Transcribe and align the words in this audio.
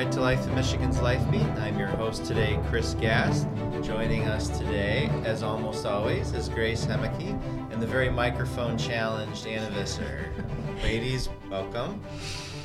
Right 0.00 0.12
to 0.12 0.20
Life 0.22 0.46
in 0.48 0.54
Michigan's 0.54 0.98
Life 1.02 1.30
Beat. 1.30 1.42
I'm 1.42 1.78
your 1.78 1.88
host 1.88 2.24
today, 2.24 2.58
Chris 2.70 2.94
Gast. 2.94 3.46
Joining 3.82 4.26
us 4.28 4.48
today, 4.58 5.10
as 5.26 5.42
almost 5.42 5.84
always, 5.84 6.32
is 6.32 6.48
Grace 6.48 6.86
Hemeke 6.86 7.38
and 7.70 7.82
the 7.82 7.86
very 7.86 8.08
microphone 8.08 8.78
challenged 8.78 9.46
Anna 9.46 9.68
Visser. 9.72 10.32
Ladies, 10.82 11.28
welcome. 11.50 12.00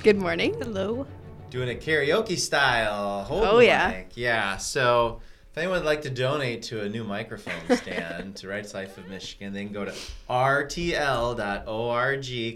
Good 0.02 0.16
morning. 0.16 0.54
Hello. 0.54 1.06
Doing 1.50 1.68
it 1.68 1.82
karaoke 1.82 2.38
style. 2.40 3.24
Hold 3.24 3.44
Oh, 3.44 3.60
yeah. 3.60 3.90
mic. 3.90 4.12
Yeah. 4.16 4.56
So 4.56 5.20
if 5.52 5.58
anyone 5.58 5.80
would 5.80 5.86
like 5.86 6.04
to 6.04 6.10
donate 6.10 6.64
to 6.64 6.84
a 6.84 6.90
new 6.90 7.04
microphone 7.04 7.76
stand 7.78 8.38
to 8.38 8.48
Right 8.48 8.64
to 8.64 8.78
Life 8.78 8.98
of 8.98 9.10
Michigan, 9.10 9.52
they 9.52 9.66
can 9.66 9.74
go 9.74 9.84
to 9.84 9.94
rtl.org, 10.30 10.96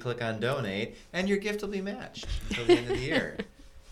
click 0.02 0.24
on 0.24 0.40
donate, 0.40 0.96
and 1.12 1.28
your 1.28 1.38
gift 1.38 1.64
will 1.64 1.68
be 1.68 1.82
matched 1.82 2.28
until 2.48 2.66
the 2.66 2.78
end 2.78 2.90
of 2.90 2.98
the 2.98 3.04
year. 3.04 3.36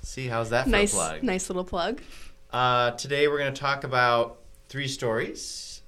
See, 0.08 0.28
how's 0.28 0.52
that 0.52 0.64
for 0.64 0.70
Nice, 0.70 0.94
a 0.94 0.96
plug? 0.96 1.24
nice 1.24 1.50
little 1.50 1.66
plug. 1.66 2.02
Uh, 2.50 2.92
today 2.92 3.28
we're 3.28 3.40
going 3.40 3.54
to 3.54 3.60
talk 3.60 3.84
about 3.84 4.38
three 4.70 4.88
stories, 4.88 5.82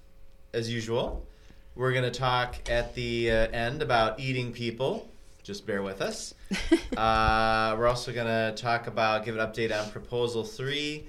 as 0.53 0.69
usual. 0.69 1.25
We're 1.73 1.93
going 1.93 2.03
to 2.03 2.11
talk 2.11 2.69
at 2.69 2.93
the 2.95 3.31
uh, 3.31 3.47
end 3.47 3.81
about 3.81 4.19
eating 4.19 4.51
people. 4.51 5.09
Just 5.41 5.65
bear 5.65 5.81
with 5.81 6.01
us. 6.01 6.33
uh, 6.97 7.75
we're 7.77 7.87
also 7.87 8.11
going 8.11 8.27
to 8.27 8.61
talk 8.61 8.87
about, 8.87 9.23
give 9.23 9.37
an 9.37 9.47
update 9.47 9.71
on 9.71 9.89
Proposal 9.89 10.43
3 10.43 11.07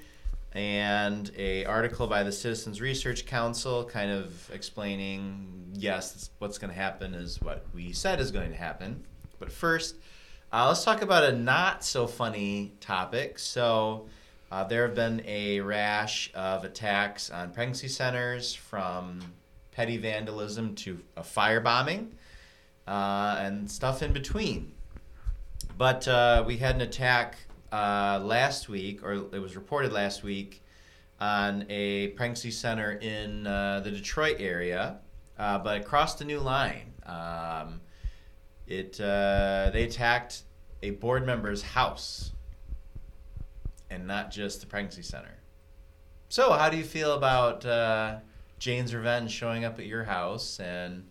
and 0.53 1.33
a 1.37 1.65
article 1.65 2.07
by 2.07 2.23
the 2.23 2.33
Citizens 2.33 2.81
Research 2.81 3.27
Council 3.27 3.85
kind 3.85 4.13
of 4.13 4.49
explaining, 4.55 5.73
yes, 5.75 6.31
what's 6.39 6.59
going 6.59 6.73
to 6.73 6.79
happen 6.79 7.15
is 7.15 7.43
what 7.43 7.67
we 7.75 7.91
said 7.93 8.21
is 8.21 8.31
going 8.31 8.53
to 8.53 8.57
happen. 8.57 9.03
But 9.41 9.51
first, 9.51 9.97
uh, 10.53 10.69
let's 10.69 10.85
talk 10.85 11.03
about 11.03 11.25
a 11.25 11.33
not 11.33 11.85
so 11.85 12.07
funny 12.07 12.73
topic. 12.81 13.39
So, 13.39 14.09
uh, 14.51 14.65
there 14.65 14.87
have 14.87 14.97
been 14.97 15.23
a 15.27 15.61
rash 15.61 16.31
of 16.35 16.65
attacks 16.65 17.31
on 17.31 17.53
pregnancy 17.53 17.87
centers 17.87 18.53
from 18.53 19.21
petty 19.71 19.97
vandalism 19.97 20.75
to 20.75 21.01
a 21.17 21.23
firebombing 21.23 22.09
uh, 22.89 23.37
and 23.39 23.71
stuff 23.71 24.03
in 24.03 24.13
between. 24.13 24.73
But 25.79 26.07
uh, 26.09 26.43
we 26.47 26.57
had 26.57 26.75
an 26.75 26.81
attack 26.81 27.37
uh, 27.73 28.21
last 28.23 28.69
week, 28.69 29.05
or 29.05 29.13
it 29.13 29.41
was 29.41 29.55
reported 29.55 29.93
last 29.93 30.23
week, 30.23 30.63
on 31.21 31.65
a 31.69 32.09
pregnancy 32.09 32.51
center 32.51 32.93
in 32.93 33.47
uh, 33.47 33.81
the 33.81 33.91
Detroit 33.91 34.37
area, 34.41 34.99
uh, 35.39 35.59
but 35.59 35.77
it 35.77 35.85
crossed 35.85 36.21
a 36.21 36.25
new 36.25 36.41
line. 36.41 36.93
Um, 37.07 37.81
it 38.71 39.01
uh, 39.01 39.71
they 39.73 39.83
attacked 39.83 40.43
a 40.83 40.91
board 40.91 41.27
member's 41.27 41.63
house, 41.63 42.33
and 43.91 44.07
not 44.07 44.31
just 44.31 44.61
the 44.61 44.67
pregnancy 44.67 45.03
center. 45.03 45.37
So, 46.29 46.53
how 46.53 46.71
do 46.71 46.77
you 46.77 46.85
feel 46.85 47.13
about 47.13 47.67
uh, 47.67 48.19
Jane's 48.59 48.95
Revenge 48.95 49.33
showing 49.33 49.65
up 49.65 49.79
at 49.79 49.87
your 49.87 50.05
house 50.05 50.61
and 50.61 51.09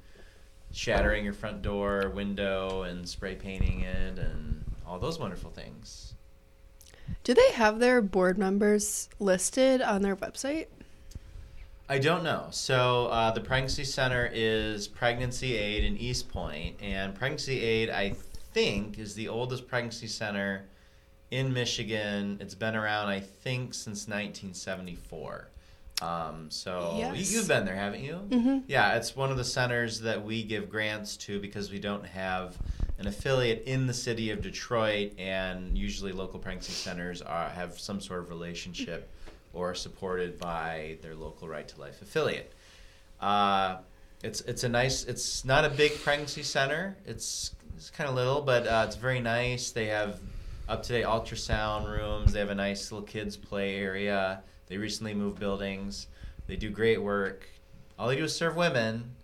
shattering 0.72 1.26
your 1.26 1.34
front 1.34 1.62
door 1.62 2.12
window 2.16 2.84
and 2.84 3.08
spray 3.08 3.36
painting 3.36 3.82
it 3.82 4.18
and 4.18 4.64
all 4.88 4.98
those 4.98 5.20
wonderful 5.20 5.52
things? 5.52 6.14
Do 7.24 7.34
they 7.34 7.52
have 7.52 7.80
their 7.80 8.02
board 8.02 8.38
members 8.38 9.10
listed 9.20 9.82
on 9.82 10.02
their 10.02 10.16
website? 10.16 10.68
I 11.92 11.98
don't 11.98 12.24
know. 12.24 12.48
So 12.52 13.08
uh, 13.08 13.32
the 13.32 13.42
pregnancy 13.42 13.84
center 13.84 14.30
is 14.32 14.88
Pregnancy 14.88 15.56
Aid 15.58 15.84
in 15.84 15.98
Eastpointe, 15.98 16.76
and 16.82 17.16
Pregnancy 17.16 17.62
Aid, 17.62 17.90
I 17.90 18.14
think, 18.54 19.00
is 19.00 19.16
the 19.16 19.28
oldest 19.28 19.68
pregnancy 19.68 20.06
center 20.06 20.66
in 21.32 21.52
Michigan. 21.52 22.38
It's 22.42 22.54
been 22.54 22.76
around, 22.76 23.10
I 23.10 23.20
think, 23.20 23.74
since 23.74 24.08
1974. 24.08 25.48
Um, 26.04 26.46
so 26.50 26.96
Yes. 26.98 27.32
you've 27.32 27.48
been 27.48 27.66
there, 27.66 27.76
haven't 27.76 28.04
you? 28.04 28.20
Mm-hmm. 28.30 28.58
Yeah, 28.68 28.96
it's 28.96 29.16
one 29.16 29.32
of 29.32 29.38
the 29.38 29.44
centers 29.44 30.00
that 30.02 30.24
we 30.24 30.44
give 30.44 30.70
grants 30.70 31.18
to 31.18 31.40
because 31.40 31.72
we 31.72 31.80
don't 31.80 32.06
have 32.06 32.56
an 33.00 33.08
affiliate 33.08 33.64
in 33.66 33.88
the 33.88 33.94
city 33.96 34.30
of 34.30 34.42
Detroit, 34.44 35.14
and 35.18 35.76
usually 35.76 36.12
local 36.12 36.40
pregnancy 36.40 36.72
centers 36.72 37.24
are, 37.24 37.50
have 37.50 37.80
some 37.80 38.00
sort 38.00 38.20
of 38.20 38.30
relationship 38.30 39.10
or 39.54 39.74
supported 39.76 40.40
by 40.40 40.98
their 41.02 41.16
local 41.16 41.48
Right 41.48 41.68
to 41.68 41.80
Life 41.80 42.02
affiliate. 42.02 42.54
Uh, 43.20 43.78
it's 44.24 44.42
it's 44.42 44.64
a 44.64 44.70
nice. 44.70 45.04
It's 45.06 45.46
not 45.46 45.66
a 45.66 45.70
big 45.70 46.00
pregnancy 46.02 46.44
center. 46.44 46.98
It's 47.06 47.56
it's 47.76 47.90
kind 47.90 48.10
of 48.10 48.16
little, 48.16 48.42
but 48.42 48.68
uh, 48.68 48.84
it's 48.88 48.96
very 48.98 49.20
nice. 49.22 49.72
They 49.72 49.88
have 49.88 50.20
up 50.68 50.84
to 50.84 50.94
date 50.94 51.06
ultrasound 51.06 51.90
rooms. 51.90 52.34
They 52.34 52.40
have 52.40 52.50
a 52.50 52.56
nice 52.56 52.92
little 52.92 53.08
kids 53.08 53.38
play 53.38 53.76
area. 53.78 54.42
They 54.68 54.78
recently 54.78 55.14
moved 55.14 55.40
buildings. 55.40 56.08
They 56.48 56.56
do 56.56 56.70
great 56.70 57.02
work. 57.02 57.48
All 57.98 58.08
they 58.08 58.16
do 58.16 58.26
is 58.26 58.36
serve 58.36 58.56
women, 58.56 59.16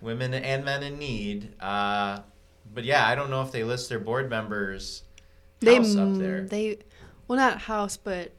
women 0.00 0.34
and 0.34 0.64
men 0.64 0.82
in 0.82 0.98
need. 0.98 1.54
Uh, 1.60 2.20
but 2.74 2.84
yeah, 2.84 3.06
I 3.06 3.14
don't 3.14 3.30
know 3.30 3.42
if 3.42 3.52
they 3.52 3.64
list 3.64 3.88
their 3.88 3.98
board 4.00 4.30
members 4.30 5.02
They 5.60 5.76
house 5.76 5.96
up 5.96 6.14
there. 6.14 6.42
they 6.42 6.78
well 7.28 7.38
not 7.38 7.58
house, 7.58 7.96
but 7.96 8.32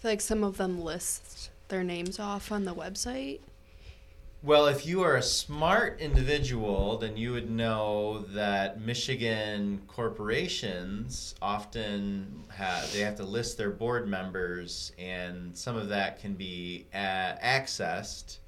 feel 0.00 0.10
like 0.10 0.20
some 0.20 0.42
of 0.42 0.56
them 0.56 0.80
list 0.80 1.50
their 1.68 1.84
names 1.84 2.18
off 2.18 2.50
on 2.50 2.64
the 2.64 2.74
website. 2.74 3.40
Well, 4.42 4.66
if 4.68 4.86
you 4.86 5.02
are 5.02 5.16
a 5.16 5.22
smart 5.22 6.00
individual, 6.00 6.96
then 6.96 7.18
you 7.18 7.32
would 7.32 7.50
know 7.50 8.20
that 8.30 8.80
Michigan 8.80 9.82
corporations 9.86 11.34
often 11.42 12.44
have 12.48 12.90
they 12.94 13.00
have 13.00 13.16
to 13.16 13.24
list 13.24 13.58
their 13.58 13.68
board 13.68 14.08
members, 14.08 14.92
and 14.98 15.54
some 15.56 15.76
of 15.76 15.90
that 15.90 16.20
can 16.20 16.32
be 16.32 16.86
uh, 16.94 17.34
accessed. 17.44 18.38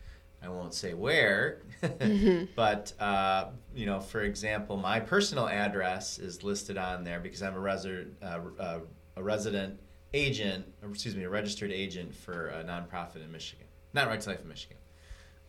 I 0.42 0.48
won't 0.48 0.72
say 0.72 0.94
where, 0.94 1.60
but 2.56 2.94
uh, 2.98 3.50
you 3.74 3.84
know, 3.84 4.00
for 4.00 4.22
example, 4.22 4.78
my 4.78 4.98
personal 4.98 5.46
address 5.46 6.18
is 6.18 6.42
listed 6.42 6.78
on 6.78 7.04
there 7.04 7.20
because 7.20 7.42
I'm 7.42 7.54
a 7.54 7.60
resident, 7.60 8.16
uh, 8.22 8.40
uh, 8.58 8.80
a 9.16 9.22
resident 9.22 9.78
agent, 10.14 10.64
or 10.82 10.90
excuse 10.90 11.16
me, 11.16 11.24
a 11.24 11.28
registered 11.28 11.72
agent 11.72 12.14
for 12.14 12.48
a 12.48 12.64
nonprofit 12.64 13.24
in 13.24 13.30
Michigan, 13.32 13.66
not 13.92 14.08
Right 14.08 14.20
to 14.20 14.30
Life 14.30 14.40
in 14.42 14.48
Michigan. 14.48 14.76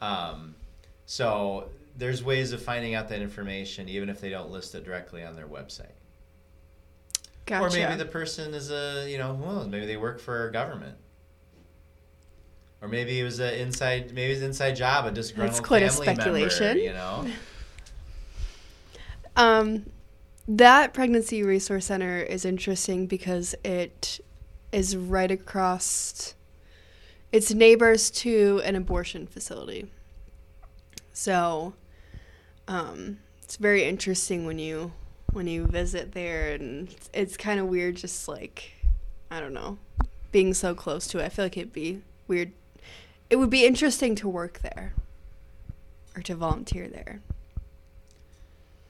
Um, 0.01 0.55
so 1.05 1.69
there's 1.97 2.23
ways 2.23 2.51
of 2.51 2.61
finding 2.61 2.95
out 2.95 3.09
that 3.09 3.21
information, 3.21 3.89
even 3.89 4.09
if 4.09 4.19
they 4.21 4.29
don't 4.29 4.49
list 4.51 4.75
it 4.75 4.83
directly 4.83 5.23
on 5.23 5.35
their 5.35 5.47
website. 5.47 5.91
Gotcha. 7.45 7.65
Or 7.65 7.69
maybe 7.69 7.97
the 7.97 8.05
person 8.05 8.53
is 8.53 8.71
a, 8.71 9.05
you 9.09 9.17
know, 9.17 9.35
who 9.35 9.45
knows? 9.45 9.67
Maybe 9.67 9.85
they 9.85 9.97
work 9.97 10.19
for 10.19 10.49
government. 10.51 10.97
Or 12.81 12.87
maybe 12.87 13.19
it 13.19 13.23
was 13.23 13.39
an 13.39 13.53
inside, 13.53 14.13
maybe 14.13 14.33
it's 14.33 14.41
an 14.41 14.47
inside 14.47 14.73
job, 14.73 15.05
a 15.05 15.11
disgruntled 15.11 15.55
That's 15.57 15.65
quite 15.65 15.83
a 15.83 15.89
family 15.89 16.05
member, 16.05 16.21
speculation. 16.49 16.77
you 16.79 16.93
know. 16.93 17.25
Um, 19.35 19.87
that 20.47 20.93
pregnancy 20.93 21.41
resource 21.41 21.85
center 21.85 22.19
is 22.19 22.45
interesting 22.45 23.07
because 23.07 23.55
it 23.63 24.19
is 24.73 24.97
right 24.97 25.31
across. 25.31 26.33
It's 27.31 27.53
neighbors 27.53 28.11
to 28.11 28.61
an 28.65 28.75
abortion 28.75 29.27
facility. 29.27 29.87
So, 31.13 31.73
um, 32.67 33.19
it's 33.43 33.57
very 33.57 33.83
interesting 33.83 34.45
when 34.45 34.59
you 34.59 34.91
when 35.31 35.47
you 35.47 35.65
visit 35.65 36.11
there, 36.11 36.53
and 36.53 36.89
it's, 36.89 37.09
it's 37.13 37.37
kind 37.37 37.59
of 37.59 37.67
weird, 37.67 37.95
just 37.95 38.27
like 38.27 38.71
I 39.29 39.39
don't 39.39 39.53
know, 39.53 39.77
being 40.31 40.53
so 40.53 40.75
close 40.75 41.07
to 41.07 41.19
it. 41.19 41.25
I 41.25 41.29
feel 41.29 41.45
like 41.45 41.57
it'd 41.57 41.73
be 41.73 42.01
weird. 42.27 42.51
It 43.29 43.37
would 43.37 43.49
be 43.49 43.65
interesting 43.65 44.15
to 44.15 44.27
work 44.27 44.59
there 44.59 44.93
or 46.15 46.21
to 46.23 46.35
volunteer 46.35 46.87
there. 46.87 47.21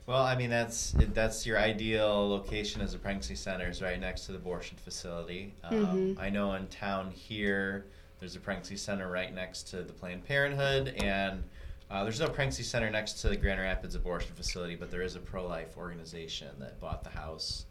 Well, 0.05 0.21
I 0.21 0.35
mean 0.35 0.49
that's 0.49 0.93
that's 1.13 1.45
your 1.45 1.57
ideal 1.57 2.27
location 2.29 2.81
as 2.81 2.93
a 2.93 2.97
pregnancy 2.99 3.35
center 3.35 3.69
is 3.69 3.81
right 3.81 3.99
next 3.99 4.25
to 4.25 4.33
the 4.33 4.37
abortion 4.37 4.77
facility. 4.77 5.53
Um, 5.63 5.75
Mhm. 6.15 6.19
I 6.19 6.29
know 6.29 6.53
in 6.55 6.67
town 6.67 7.11
here 7.11 7.85
there's 8.19 8.35
a 8.35 8.39
pregnancy 8.39 8.75
center 8.75 9.09
right 9.09 9.33
next 9.33 9.63
to 9.69 9.81
the 9.81 9.93
Planned 9.93 10.25
Parenthood, 10.25 10.89
and 11.01 11.43
uh, 11.89 12.03
there's 12.03 12.19
no 12.19 12.27
pregnancy 12.27 12.63
center 12.63 12.89
next 12.89 13.13
to 13.21 13.29
the 13.29 13.37
Grand 13.37 13.61
Rapids 13.61 13.95
abortion 13.95 14.33
facility, 14.35 14.75
but 14.75 14.89
there 14.91 15.01
is 15.03 15.15
a 15.15 15.19
pro-life 15.19 15.77
organization 15.77 16.49
that 16.59 16.79
bought 16.81 17.03
the 17.03 17.09
house 17.11 17.65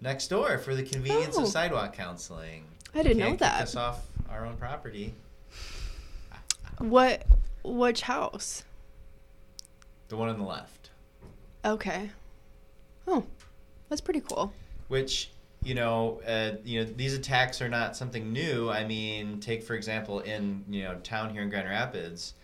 next 0.00 0.28
door 0.28 0.58
for 0.58 0.74
the 0.74 0.82
convenience 0.82 1.36
Oh. 1.36 1.42
of 1.42 1.48
sidewalk 1.48 1.92
counseling. 1.94 2.66
I 2.94 3.02
didn't 3.02 3.18
know 3.18 3.36
that. 3.36 3.62
us 3.62 3.76
off 3.76 4.06
our 4.30 4.46
own 4.46 4.56
property. 4.56 5.14
What 6.78 7.26
which 7.64 8.02
house? 8.02 8.64
The 10.08 10.16
one 10.16 10.28
on 10.30 10.38
the 10.38 10.44
left. 10.44 10.85
Okay. 11.66 12.10
Oh, 13.08 13.24
that's 13.88 14.00
pretty 14.00 14.20
cool. 14.20 14.52
which 14.88 15.30
you 15.62 15.74
know 15.74 16.20
uh, 16.26 16.52
you 16.64 16.78
know 16.84 16.90
these 16.96 17.14
attacks 17.14 17.60
are 17.60 17.68
not 17.68 17.96
something 17.96 18.32
new 18.32 18.68
i 18.70 18.84
mean 18.84 19.40
take 19.40 19.62
for 19.64 19.74
example 19.74 20.20
in 20.20 20.62
you 20.68 20.82
know 20.84 20.94
town 21.02 21.30
here 21.32 21.42
in 21.42 21.48
grand 21.50 21.68
rapids 21.68 22.34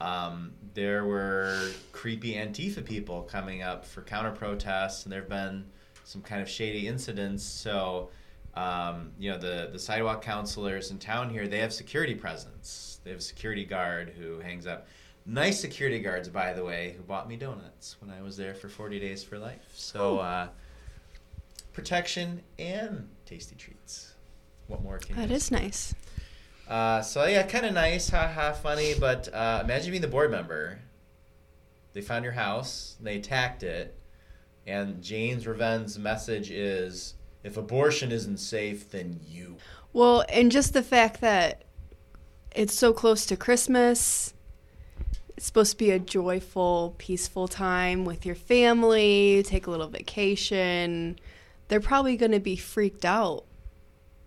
um, 0.00 0.52
there 0.74 1.04
were 1.04 1.70
creepy 1.92 2.34
antifa 2.34 2.84
people 2.84 3.22
coming 3.22 3.62
up 3.62 3.84
for 3.84 4.02
counter 4.02 4.30
protests 4.30 5.04
and 5.04 5.12
there 5.12 5.20
have 5.20 5.28
been 5.30 5.64
some 6.04 6.22
kind 6.22 6.40
of 6.42 6.48
shady 6.48 6.86
incidents 6.86 7.42
so 7.42 8.10
Um, 8.54 9.12
you 9.18 9.30
know, 9.30 9.38
the, 9.38 9.68
the 9.72 9.78
sidewalk 9.78 10.20
counselors 10.22 10.90
in 10.90 10.98
town 10.98 11.30
here, 11.30 11.46
they 11.46 11.60
have 11.60 11.72
security 11.72 12.14
presence. 12.14 12.98
They 13.04 13.10
have 13.10 13.20
a 13.20 13.22
security 13.22 13.64
guard 13.64 14.06
who 14.18 14.40
hangs 14.40 14.66
up. 14.66 14.88
Nice 15.30 15.60
security 15.60 15.98
guards, 15.98 16.26
by 16.30 16.54
the 16.54 16.64
way, 16.64 16.94
who 16.96 17.02
bought 17.02 17.28
me 17.28 17.36
donuts 17.36 17.96
when 18.00 18.10
I 18.10 18.22
was 18.22 18.34
there 18.38 18.54
for 18.54 18.70
40 18.70 18.98
days 18.98 19.22
for 19.22 19.38
life. 19.38 19.68
So, 19.74 20.18
uh, 20.20 20.48
protection 21.74 22.40
and 22.58 23.06
tasty 23.26 23.54
treats. 23.54 24.14
What 24.68 24.82
more 24.82 24.96
can 24.98 25.16
you 25.16 25.20
That 25.20 25.30
is 25.30 25.50
nice. 25.50 25.94
uh, 26.66 27.02
so 27.02 27.26
yeah, 27.26 27.42
kind 27.42 27.66
of 27.66 27.74
nice, 27.74 28.08
haha, 28.08 28.52
funny. 28.54 28.94
But 28.98 29.28
uh, 29.34 29.60
imagine 29.62 29.90
being 29.90 30.00
the 30.00 30.08
board 30.08 30.30
member. 30.30 30.78
They 31.92 32.00
found 32.00 32.24
your 32.24 32.32
house, 32.32 32.96
they 33.00 33.16
attacked 33.16 33.62
it, 33.62 33.98
and 34.66 35.02
Jane's 35.02 35.46
Reven's 35.46 35.98
message 35.98 36.50
is: 36.50 37.14
if 37.44 37.56
abortion 37.58 38.12
isn't 38.12 38.38
safe, 38.38 38.90
then 38.90 39.20
you. 39.26 39.56
Well, 39.92 40.24
and 40.30 40.50
just 40.50 40.72
the 40.72 40.82
fact 40.82 41.20
that 41.20 41.64
it's 42.54 42.74
so 42.74 42.92
close 42.94 43.26
to 43.26 43.36
Christmas. 43.36 44.32
It's 45.38 45.46
supposed 45.46 45.70
to 45.70 45.76
be 45.76 45.92
a 45.92 46.00
joyful, 46.00 46.96
peaceful 46.98 47.46
time 47.46 48.04
with 48.04 48.26
your 48.26 48.34
family, 48.34 49.44
take 49.46 49.68
a 49.68 49.70
little 49.70 49.86
vacation. 49.86 51.16
They're 51.68 51.78
probably 51.78 52.16
going 52.16 52.32
to 52.32 52.40
be 52.40 52.56
freaked 52.56 53.04
out 53.04 53.44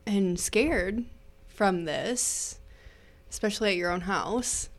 and 0.07 0.39
scared 0.39 1.03
from 1.49 1.83
this, 1.83 2.59
especially 3.29 3.71
at 3.71 3.75
your 3.75 3.91
own 3.91 3.99
house. 3.99 4.69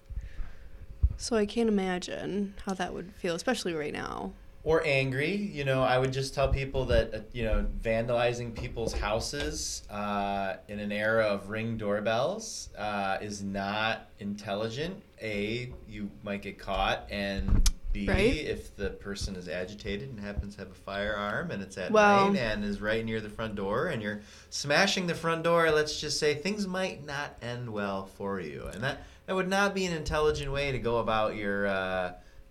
So 1.18 1.36
I 1.36 1.44
can't 1.44 1.68
imagine 1.68 2.54
how 2.64 2.72
that 2.72 2.94
would 2.94 3.12
feel, 3.12 3.34
especially 3.34 3.74
right 3.74 3.92
now. 3.92 4.32
Or 4.64 4.80
angry, 4.86 5.34
you 5.34 5.64
know. 5.64 5.82
I 5.82 5.98
would 5.98 6.12
just 6.12 6.34
tell 6.34 6.46
people 6.48 6.84
that 6.84 7.12
uh, 7.12 7.18
you 7.32 7.42
know 7.42 7.66
vandalizing 7.82 8.54
people's 8.54 8.92
houses 8.92 9.82
uh, 9.90 10.54
in 10.68 10.78
an 10.78 10.92
era 10.92 11.24
of 11.26 11.48
ring 11.50 11.76
doorbells 11.76 12.68
uh, 12.78 13.18
is 13.20 13.42
not 13.42 14.08
intelligent. 14.20 15.02
A, 15.20 15.72
you 15.88 16.10
might 16.22 16.42
get 16.42 16.58
caught, 16.60 17.08
and 17.10 17.68
B, 17.92 18.06
Right. 18.08 18.36
if 18.36 18.74
the 18.76 18.90
person 18.90 19.34
is 19.34 19.48
agitated 19.48 20.08
and 20.10 20.20
happens 20.20 20.54
to 20.54 20.60
have 20.60 20.70
a 20.70 20.74
firearm 20.74 21.50
and 21.50 21.60
it's 21.62 21.76
at 21.76 21.90
Well- 21.90 22.30
night 22.32 22.38
and 22.40 22.64
is 22.64 22.80
right 22.80 23.04
near 23.04 23.20
the 23.20 23.28
front 23.30 23.56
door, 23.56 23.88
and 23.88 24.00
you're 24.00 24.20
smashing 24.50 25.08
the 25.08 25.14
front 25.14 25.42
door, 25.42 25.70
let's 25.72 26.00
just 26.00 26.18
say 26.20 26.34
things 26.36 26.66
might 26.68 27.04
not 27.04 27.36
end 27.42 27.68
well 27.72 28.06
for 28.06 28.40
you, 28.40 28.68
and 28.72 28.82
that 28.84 28.98
that 29.26 29.34
would 29.34 29.48
not 29.48 29.74
be 29.74 29.86
an 29.86 29.92
intelligent 29.92 30.52
way 30.52 30.70
to 30.70 30.78
go 30.78 30.98
about 30.98 31.34
your. 31.34 31.66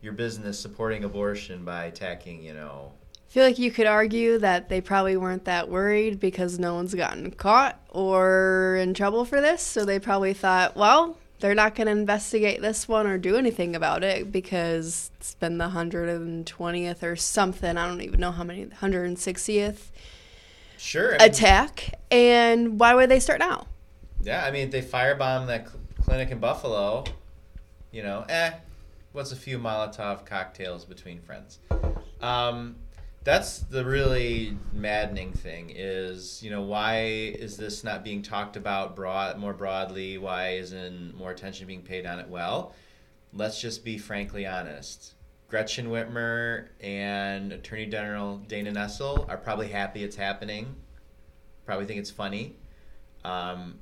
Your 0.01 0.13
business 0.13 0.59
supporting 0.59 1.03
abortion 1.03 1.63
by 1.63 1.85
attacking, 1.85 2.43
you 2.43 2.53
know. 2.53 2.91
I 3.15 3.33
feel 3.33 3.45
like 3.45 3.59
you 3.59 3.71
could 3.71 3.87
argue 3.87 4.39
that 4.39 4.67
they 4.67 4.81
probably 4.81 5.15
weren't 5.15 5.45
that 5.45 5.69
worried 5.69 6.19
because 6.19 6.59
no 6.59 6.73
one's 6.75 6.93
gotten 6.93 7.31
caught 7.31 7.79
or 7.89 8.77
in 8.81 8.93
trouble 8.93 9.23
for 9.25 9.39
this. 9.39 9.61
So 9.61 9.85
they 9.85 9.99
probably 9.99 10.33
thought, 10.33 10.75
well, 10.75 11.17
they're 11.39 11.55
not 11.55 11.75
going 11.75 11.85
to 11.85 11.93
investigate 11.93 12.61
this 12.61 12.87
one 12.87 13.07
or 13.07 13.17
do 13.17 13.37
anything 13.37 13.75
about 13.75 14.03
it 14.03 14.31
because 14.31 15.11
it's 15.17 15.35
been 15.35 15.57
the 15.59 15.69
120th 15.69 17.03
or 17.03 17.15
something. 17.15 17.77
I 17.77 17.87
don't 17.87 18.01
even 18.01 18.19
know 18.19 18.31
how 18.31 18.43
many, 18.43 18.65
160th 18.65 19.77
Sure. 20.77 21.09
I 21.15 21.19
mean, 21.19 21.29
attack. 21.29 21.93
And 22.09 22.79
why 22.79 22.95
would 22.95 23.09
they 23.09 23.19
start 23.19 23.39
now? 23.39 23.67
yeah, 24.23 24.43
I 24.45 24.51
mean, 24.51 24.65
if 24.65 24.71
they 24.71 24.81
firebomb 24.81 25.47
that 25.47 25.67
cl- 25.67 25.79
clinic 26.03 26.31
in 26.31 26.39
Buffalo, 26.39 27.03
you 27.91 28.03
know, 28.03 28.25
eh, 28.27 28.51
what's 29.11 29.31
a 29.31 29.35
few 29.35 29.59
Molotov 29.59 30.25
cocktails 30.25 30.85
between 30.85 31.21
friends? 31.21 31.59
Um, 32.21 32.77
that's 33.23 33.59
the 33.59 33.85
really 33.85 34.57
maddening 34.73 35.33
thing 35.33 35.71
is, 35.75 36.41
you 36.41 36.49
know, 36.49 36.61
why 36.61 37.03
is 37.03 37.57
this 37.57 37.83
not 37.83 38.03
being 38.03 38.21
talked 38.21 38.55
about 38.55 38.95
broad, 38.95 39.37
more 39.37 39.53
broadly? 39.53 40.17
Why 40.17 40.53
isn't 40.53 41.15
more 41.15 41.31
attention 41.31 41.67
being 41.67 41.83
paid 41.83 42.05
on 42.05 42.19
it? 42.19 42.27
Well, 42.27 42.73
let's 43.33 43.61
just 43.61 43.83
be 43.83 43.97
frankly 43.97 44.45
honest. 44.45 45.13
Gretchen 45.47 45.87
Whitmer 45.87 46.69
and 46.79 47.51
Attorney 47.51 47.85
General 47.85 48.37
Dana 48.37 48.71
Nessel 48.71 49.27
are 49.29 49.37
probably 49.37 49.67
happy 49.67 50.03
it's 50.03 50.15
happening. 50.15 50.75
Probably 51.65 51.85
think 51.85 51.99
it's 51.99 52.09
funny. 52.09 52.55
Um, 53.25 53.79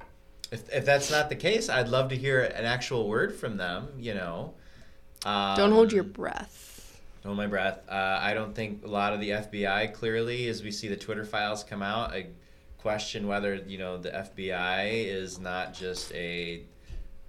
if, 0.51 0.67
if 0.73 0.83
that's 0.83 1.11
not 1.11 1.29
the 1.29 1.35
case, 1.35 1.69
I'd 1.69 1.87
love 1.87 2.09
to 2.09 2.15
hear 2.15 2.41
an 2.41 2.65
actual 2.65 3.07
word 3.07 3.33
from 3.35 3.57
them. 3.57 3.89
You 3.99 4.15
know, 4.15 4.55
um, 5.25 5.55
Don't 5.55 5.71
hold 5.71 5.91
your 5.91 6.03
breath. 6.03 7.01
Hold 7.25 7.37
my 7.37 7.47
breath. 7.47 7.79
Uh, 7.89 8.19
I 8.21 8.33
don't 8.33 8.55
think 8.55 8.85
a 8.85 8.87
lot 8.87 9.13
of 9.13 9.19
the 9.19 9.31
FBI 9.31 9.93
clearly, 9.93 10.47
as 10.47 10.63
we 10.63 10.71
see 10.71 10.87
the 10.87 10.95
Twitter 10.95 11.25
files 11.25 11.63
come 11.63 11.81
out, 11.81 12.11
I 12.11 12.27
question 12.77 13.27
whether 13.27 13.55
you 13.55 13.77
know 13.77 13.97
the 13.97 14.09
FBI 14.09 15.05
is 15.05 15.37
not 15.37 15.73
just 15.73 16.13
a, 16.13 16.63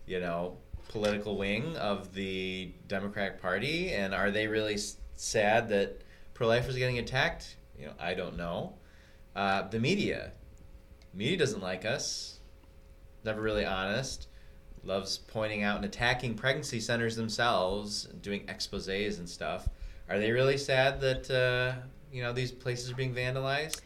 you 0.06 0.20
know, 0.20 0.56
political 0.88 1.36
wing 1.36 1.76
of 1.76 2.14
the 2.14 2.72
Democratic 2.86 3.42
Party, 3.42 3.90
and 3.92 4.14
are 4.14 4.30
they 4.30 4.46
really 4.46 4.78
sad 5.16 5.68
that 5.70 6.02
pro-lifers 6.34 6.76
are 6.76 6.78
getting 6.78 6.98
attacked? 7.00 7.56
You 7.78 7.86
know, 7.86 7.92
I 7.98 8.14
don't 8.14 8.36
know. 8.36 8.74
Uh, 9.34 9.62
the 9.68 9.80
media, 9.80 10.32
media 11.12 11.36
doesn't 11.36 11.62
like 11.62 11.84
us. 11.84 12.38
Never 13.24 13.40
really 13.40 13.64
honest 13.64 14.28
loves 14.84 15.18
pointing 15.18 15.62
out 15.62 15.76
and 15.76 15.84
attacking 15.84 16.34
pregnancy 16.34 16.80
centers 16.80 17.16
themselves, 17.16 18.04
doing 18.22 18.46
exposés 18.46 19.18
and 19.18 19.28
stuff. 19.28 19.68
Are 20.08 20.18
they 20.18 20.30
really 20.32 20.56
sad 20.58 21.00
that 21.00 21.30
uh, 21.30 21.80
you 22.12 22.22
know 22.22 22.32
these 22.32 22.50
places 22.52 22.90
are 22.90 22.94
being 22.96 23.14
vandalized? 23.14 23.80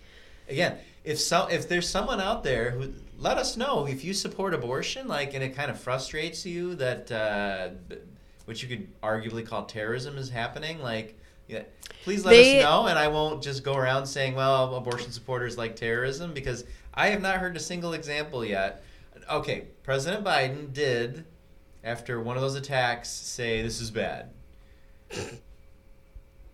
Again, 0.48 0.78
if 1.04 1.18
so, 1.18 1.46
if 1.50 1.68
there's 1.68 1.88
someone 1.88 2.20
out 2.20 2.44
there 2.44 2.70
who 2.70 2.92
let 3.18 3.38
us 3.38 3.56
know 3.56 3.86
if 3.86 4.04
you 4.04 4.12
support 4.14 4.54
abortion, 4.54 5.08
like, 5.08 5.34
and 5.34 5.42
it 5.42 5.54
kind 5.54 5.70
of 5.70 5.78
frustrates 5.78 6.44
you 6.44 6.74
that 6.76 7.10
uh, 7.10 7.68
what 8.44 8.62
you 8.62 8.68
could 8.68 9.00
arguably 9.02 9.46
call 9.46 9.64
terrorism 9.64 10.16
is 10.18 10.30
happening, 10.30 10.80
like. 10.80 11.18
Yeah, 11.46 11.64
please 12.04 12.24
let 12.24 12.30
They- 12.30 12.60
us 12.60 12.64
know, 12.64 12.86
and 12.86 12.98
I 12.98 13.08
won't 13.08 13.42
just 13.42 13.62
go 13.62 13.74
around 13.76 14.06
saying, 14.06 14.34
"Well, 14.34 14.74
abortion 14.76 15.12
supporters 15.12 15.58
like 15.58 15.76
terrorism," 15.76 16.32
because 16.32 16.64
I 16.94 17.08
have 17.08 17.20
not 17.20 17.36
heard 17.36 17.54
a 17.54 17.60
single 17.60 17.92
example 17.92 18.42
yet 18.46 18.82
okay, 19.30 19.68
President 19.82 20.24
Biden 20.24 20.72
did, 20.72 21.24
after 21.82 22.20
one 22.20 22.36
of 22.36 22.42
those 22.42 22.54
attacks, 22.56 23.08
say 23.10 23.62
this 23.62 23.80
is 23.80 23.90
bad. 23.90 24.30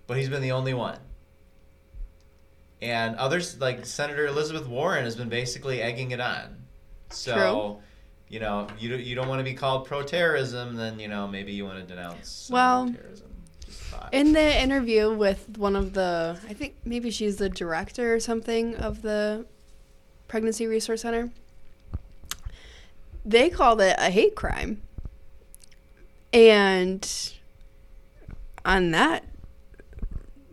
but 0.06 0.16
he's 0.16 0.28
been 0.28 0.42
the 0.42 0.52
only 0.52 0.74
one. 0.74 0.98
And 2.82 3.16
others, 3.16 3.60
like 3.60 3.84
Senator 3.84 4.26
Elizabeth 4.26 4.66
Warren, 4.66 5.04
has 5.04 5.14
been 5.16 5.28
basically 5.28 5.82
egging 5.82 6.12
it 6.12 6.20
on. 6.20 6.56
So, 7.10 7.34
True. 7.34 7.78
you 8.28 8.40
know, 8.40 8.66
you, 8.78 8.88
don't- 8.90 9.02
you 9.02 9.14
don't 9.14 9.28
want 9.28 9.40
to 9.40 9.44
be 9.44 9.54
called 9.54 9.86
pro 9.86 10.02
terrorism, 10.02 10.76
then, 10.76 10.98
you 10.98 11.08
know, 11.08 11.26
maybe 11.28 11.52
you 11.52 11.64
want 11.64 11.78
to 11.78 11.84
denounce 11.84 12.48
Well, 12.50 12.90
terrorism. 12.90 13.26
Just 13.66 13.80
a 13.80 13.84
thought. 13.84 14.08
In 14.12 14.32
the 14.32 14.62
interview 14.62 15.12
with 15.14 15.58
one 15.58 15.76
of 15.76 15.92
the, 15.92 16.38
I 16.48 16.54
think 16.54 16.76
maybe 16.84 17.10
she's 17.10 17.36
the 17.36 17.48
director 17.50 18.14
or 18.14 18.20
something 18.20 18.76
of 18.76 19.02
the 19.02 19.44
Pregnancy 20.28 20.66
Resource 20.66 21.02
Center, 21.02 21.30
they 23.24 23.50
called 23.50 23.80
it 23.80 23.96
a 23.98 24.10
hate 24.10 24.34
crime. 24.34 24.82
And 26.32 27.08
on 28.64 28.90
that 28.92 29.24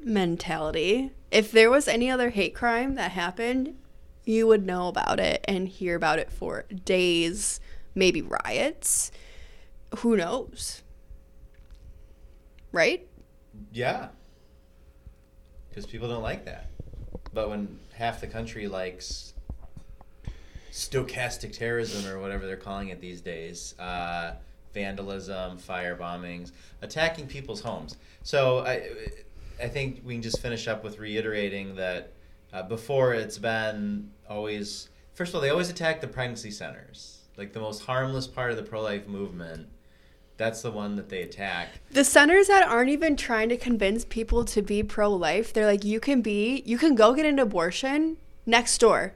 mentality, 0.03 1.11
if 1.31 1.51
there 1.51 1.69
was 1.69 1.87
any 1.87 2.09
other 2.09 2.29
hate 2.29 2.55
crime 2.55 2.95
that 2.95 3.11
happened, 3.11 3.77
you 4.23 4.47
would 4.47 4.65
know 4.65 4.87
about 4.87 5.19
it 5.19 5.43
and 5.47 5.67
hear 5.67 5.95
about 5.95 6.19
it 6.19 6.31
for 6.31 6.65
days, 6.85 7.59
maybe 7.95 8.21
riots. 8.21 9.11
Who 9.99 10.17
knows? 10.17 10.81
Right? 12.71 13.07
Yeah. 13.71 14.09
Because 15.69 15.85
people 15.85 16.09
don't 16.09 16.23
like 16.23 16.45
that. 16.45 16.69
But 17.33 17.49
when 17.49 17.79
half 17.93 18.19
the 18.19 18.27
country 18.27 18.67
likes 18.67 19.33
stochastic 20.77 21.57
terrorism 21.57 22.09
or 22.09 22.19
whatever 22.19 22.45
they're 22.45 22.55
calling 22.55 22.89
it 22.89 23.01
these 23.01 23.19
days, 23.19 23.73
uh, 23.79 24.35
vandalism, 24.75 25.57
fire 25.57 25.97
bombings, 25.97 26.51
attacking 26.83 27.25
people's 27.25 27.61
homes. 27.61 27.97
So 28.21 28.59
I, 28.59 28.89
I 29.61 29.67
think 29.69 30.01
we 30.05 30.13
can 30.13 30.21
just 30.21 30.39
finish 30.39 30.67
up 30.67 30.83
with 30.83 30.99
reiterating 30.99 31.75
that 31.77 32.13
uh, 32.53 32.61
before 32.61 33.15
it's 33.15 33.39
been 33.39 34.11
always, 34.29 34.89
first 35.15 35.31
of 35.31 35.35
all, 35.35 35.41
they 35.41 35.49
always 35.49 35.71
attack 35.71 35.99
the 35.99 36.07
pregnancy 36.07 36.51
centers, 36.51 37.23
like 37.37 37.53
the 37.53 37.59
most 37.59 37.83
harmless 37.83 38.27
part 38.27 38.51
of 38.51 38.57
the 38.57 38.63
pro 38.63 38.83
life 38.83 39.07
movement. 39.07 39.67
That's 40.37 40.61
the 40.61 40.69
one 40.69 40.95
that 40.97 41.09
they 41.09 41.23
attack. 41.23 41.69
The 41.89 42.03
centers 42.03 42.45
that 42.49 42.67
aren't 42.67 42.91
even 42.91 43.15
trying 43.15 43.49
to 43.49 43.57
convince 43.57 44.05
people 44.05 44.45
to 44.45 44.61
be 44.61 44.83
pro 44.83 45.11
life, 45.11 45.51
they're 45.51 45.65
like, 45.65 45.83
you 45.83 45.99
can 45.99 46.21
be, 46.21 46.61
you 46.67 46.77
can 46.77 46.93
go 46.93 47.15
get 47.15 47.25
an 47.25 47.39
abortion 47.39 48.17
next 48.45 48.77
door. 48.77 49.15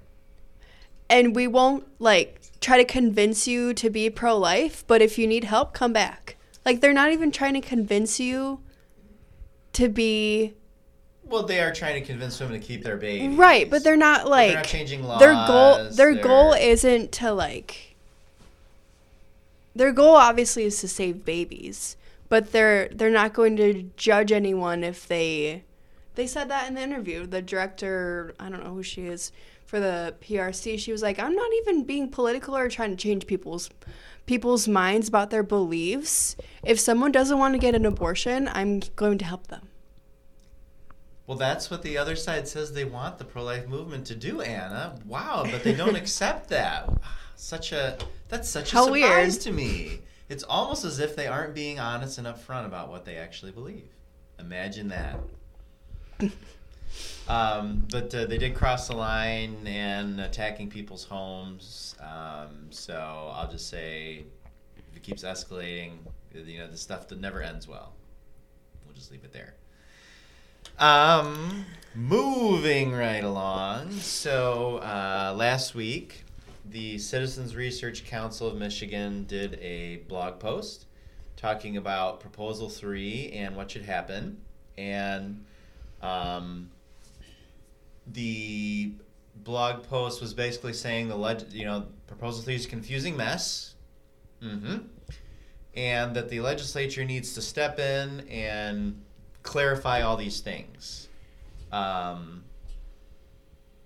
And 1.12 1.36
we 1.36 1.46
won't 1.46 1.86
like 2.00 2.40
try 2.62 2.78
to 2.78 2.86
convince 2.86 3.48
you 3.48 3.74
to 3.76 3.90
be 3.90 4.10
pro 4.10 4.38
life, 4.38 4.84
but 4.88 5.02
if 5.02 5.20
you 5.20 5.28
need 5.28 5.44
help, 5.44 5.74
come 5.74 5.94
back. 5.94 6.38
Like, 6.66 6.80
they're 6.80 6.94
not 6.94 7.12
even 7.12 7.32
trying 7.32 7.54
to 7.56 7.62
convince 7.62 8.20
you 8.20 8.60
to 9.74 9.90
be 9.90 10.54
Well, 11.26 11.44
they 11.44 11.60
are 11.60 11.74
trying 11.74 12.02
to 12.02 12.06
convince 12.08 12.40
women 12.40 12.60
to 12.60 12.66
keep 12.66 12.84
their 12.84 12.98
babies. 12.98 13.38
Right, 13.38 13.70
but 13.70 13.84
they're 13.84 13.98
not 13.98 14.28
like 14.28 14.50
they're 14.50 14.58
not 14.58 14.66
changing 14.66 15.04
laws. 15.04 15.20
their 15.20 15.34
goal 15.34 15.90
their 15.92 16.16
goal 16.16 16.52
they're- 16.52 16.62
isn't 16.72 17.12
to 17.14 17.32
like 17.34 17.96
their 19.76 19.92
goal 19.92 20.16
obviously 20.16 20.64
is 20.64 20.80
to 20.82 20.88
save 20.88 21.24
babies 21.26 21.96
but 22.30 22.52
they're 22.52 22.90
they're 22.90 23.10
not 23.10 23.34
going 23.34 23.56
to 23.58 23.90
judge 23.96 24.32
anyone 24.32 24.84
if 24.84 25.08
they 25.08 25.64
they 26.16 26.28
said 26.28 26.50
that 26.50 26.68
in 26.68 26.76
the 26.76 26.82
interview 26.82 27.26
the 27.26 27.42
director 27.42 28.34
i 28.40 28.50
don't 28.50 28.64
know 28.64 28.74
who 28.74 28.84
she 28.84 29.04
is 29.04 29.32
for 29.72 29.80
the 29.80 30.14
prc 30.22 30.78
she 30.78 30.92
was 30.92 31.02
like 31.02 31.18
i'm 31.18 31.34
not 31.34 31.50
even 31.62 31.86
being 31.86 32.10
political 32.10 32.58
or 32.58 32.68
trying 32.68 32.90
to 32.92 32.98
change 32.98 33.26
people's 33.26 33.70
people's 34.26 34.68
minds 34.68 35.08
about 35.08 35.30
their 35.30 35.44
beliefs 35.44 36.36
if 36.62 36.78
someone 36.78 37.10
doesn't 37.10 37.40
want 37.40 37.54
to 37.54 37.58
get 37.58 37.74
an 37.74 37.86
abortion 37.86 38.50
i'm 38.50 38.82
going 38.98 39.18
to 39.18 39.24
help 39.24 39.48
them 39.48 39.70
Well, 41.26 41.38
that's 41.38 41.72
what 41.72 41.82
the 41.84 41.98
other 41.98 42.18
side 42.18 42.50
says 42.50 42.74
they 42.74 42.84
want 42.84 43.18
the 43.18 43.24
pro-life 43.24 43.66
movement 43.70 44.06
to 44.08 44.16
do, 44.16 44.42
Anna. 44.42 44.96
Wow, 45.06 45.46
but 45.50 45.64
they 45.64 45.74
don't 45.74 45.96
accept 46.04 46.50
that. 46.50 46.90
Such 47.38 47.72
a 47.72 47.98
that's 48.28 48.50
such 48.50 48.74
a 48.74 48.76
How 48.76 48.86
surprise 48.86 49.36
weird. 49.36 49.42
to 49.44 49.52
me. 49.54 50.00
It's 50.28 50.44
almost 50.44 50.84
as 50.84 51.00
if 51.00 51.16
they 51.16 51.28
aren't 51.28 51.56
being 51.56 51.80
honest 51.80 52.18
and 52.18 52.28
upfront 52.28 52.66
about 52.66 52.90
what 52.90 53.06
they 53.06 53.16
actually 53.16 53.54
believe. 53.54 53.88
Imagine 54.40 54.90
that. 54.90 55.20
um, 57.28 57.86
but 57.92 58.14
uh, 58.14 58.26
they 58.26 58.38
did 58.38 58.56
cross 58.56 58.88
the 58.88 58.96
line 58.96 59.56
and 59.66 60.20
attacking 60.20 60.70
people's 60.70 61.04
homes. 61.04 61.96
Um, 62.00 62.68
so 62.70 63.32
I'll 63.34 63.50
just 63.50 63.70
say, 63.70 64.26
if 64.78 64.98
it 64.98 65.04
keeps 65.04 65.24
escalating, 65.24 65.94
you 66.34 66.60
know, 66.60 66.68
the 66.68 66.78
stuff 66.78 67.08
that 67.10 67.20
never 67.20 67.42
ends 67.42 67.68
well. 67.68 67.94
We'll 68.86 68.96
just 68.96 69.12
leave 69.12 69.24
it 69.24 69.34
there. 69.34 69.56
Um, 70.80 71.66
moving 71.96 72.94
right 72.94 73.24
along. 73.24 73.92
So 73.92 74.78
uh, 74.78 75.34
last 75.36 75.76
week, 75.76 76.24
the 76.70 76.98
Citizens 76.98 77.56
Research 77.56 78.06
Council 78.06 78.48
of 78.48 78.56
Michigan 78.56 79.26
did 79.28 79.60
a 79.62 79.98
blog 80.08 80.40
post 80.40 80.86
talking 81.36 81.78
about 81.78 82.20
Proposal 82.20 82.70
Three 82.70 83.32
and 83.34 83.56
what 83.56 83.72
should 83.72 83.84
happen, 83.84 84.38
and 84.78 85.44
um, 86.02 86.70
the 88.14 88.94
blog 89.36 89.84
post 89.84 90.22
was 90.22 90.34
basically 90.34 90.74
saying 90.74 91.08
the 91.08 91.16
leg- 91.16 91.52
you 91.52 91.66
know 91.66 91.88
Proposal 92.08 92.44
Three 92.44 92.56
is 92.56 92.66
a 92.66 92.70
confusing 92.70 93.18
mess. 93.18 93.76
Mm-hmm. 94.42 94.78
And 95.74 96.16
that 96.16 96.30
the 96.30 96.42
legislature 96.42 97.06
needs 97.06 97.34
to 97.36 97.42
step 97.42 97.80
in 97.80 98.28
and 98.30 99.02
clarify 99.44 100.02
all 100.02 100.18
these 100.18 100.42
things. 100.42 101.08
Um, 101.72 102.44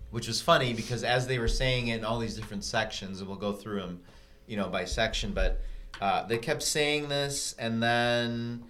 which 0.10 0.28
was 0.28 0.42
funny 0.42 0.74
because 0.74 1.04
as 1.04 1.28
they 1.28 1.38
were 1.38 1.48
saying 1.48 1.90
it 1.90 1.98
in 1.98 2.06
all 2.06 2.20
these 2.20 2.36
different 2.36 2.64
sections, 2.64 3.20
and 3.20 3.28
we'll 3.28 3.38
go 3.38 3.52
through 3.52 3.82
them, 3.82 4.00
you 4.48 4.58
know, 4.58 4.70
by 4.70 4.86
section, 4.86 5.34
but 5.34 5.62
uh, 6.02 6.26
they 6.26 6.38
kept 6.38 6.64
saying 6.64 7.10
this, 7.10 7.54
and 7.60 7.84
then 7.84 8.64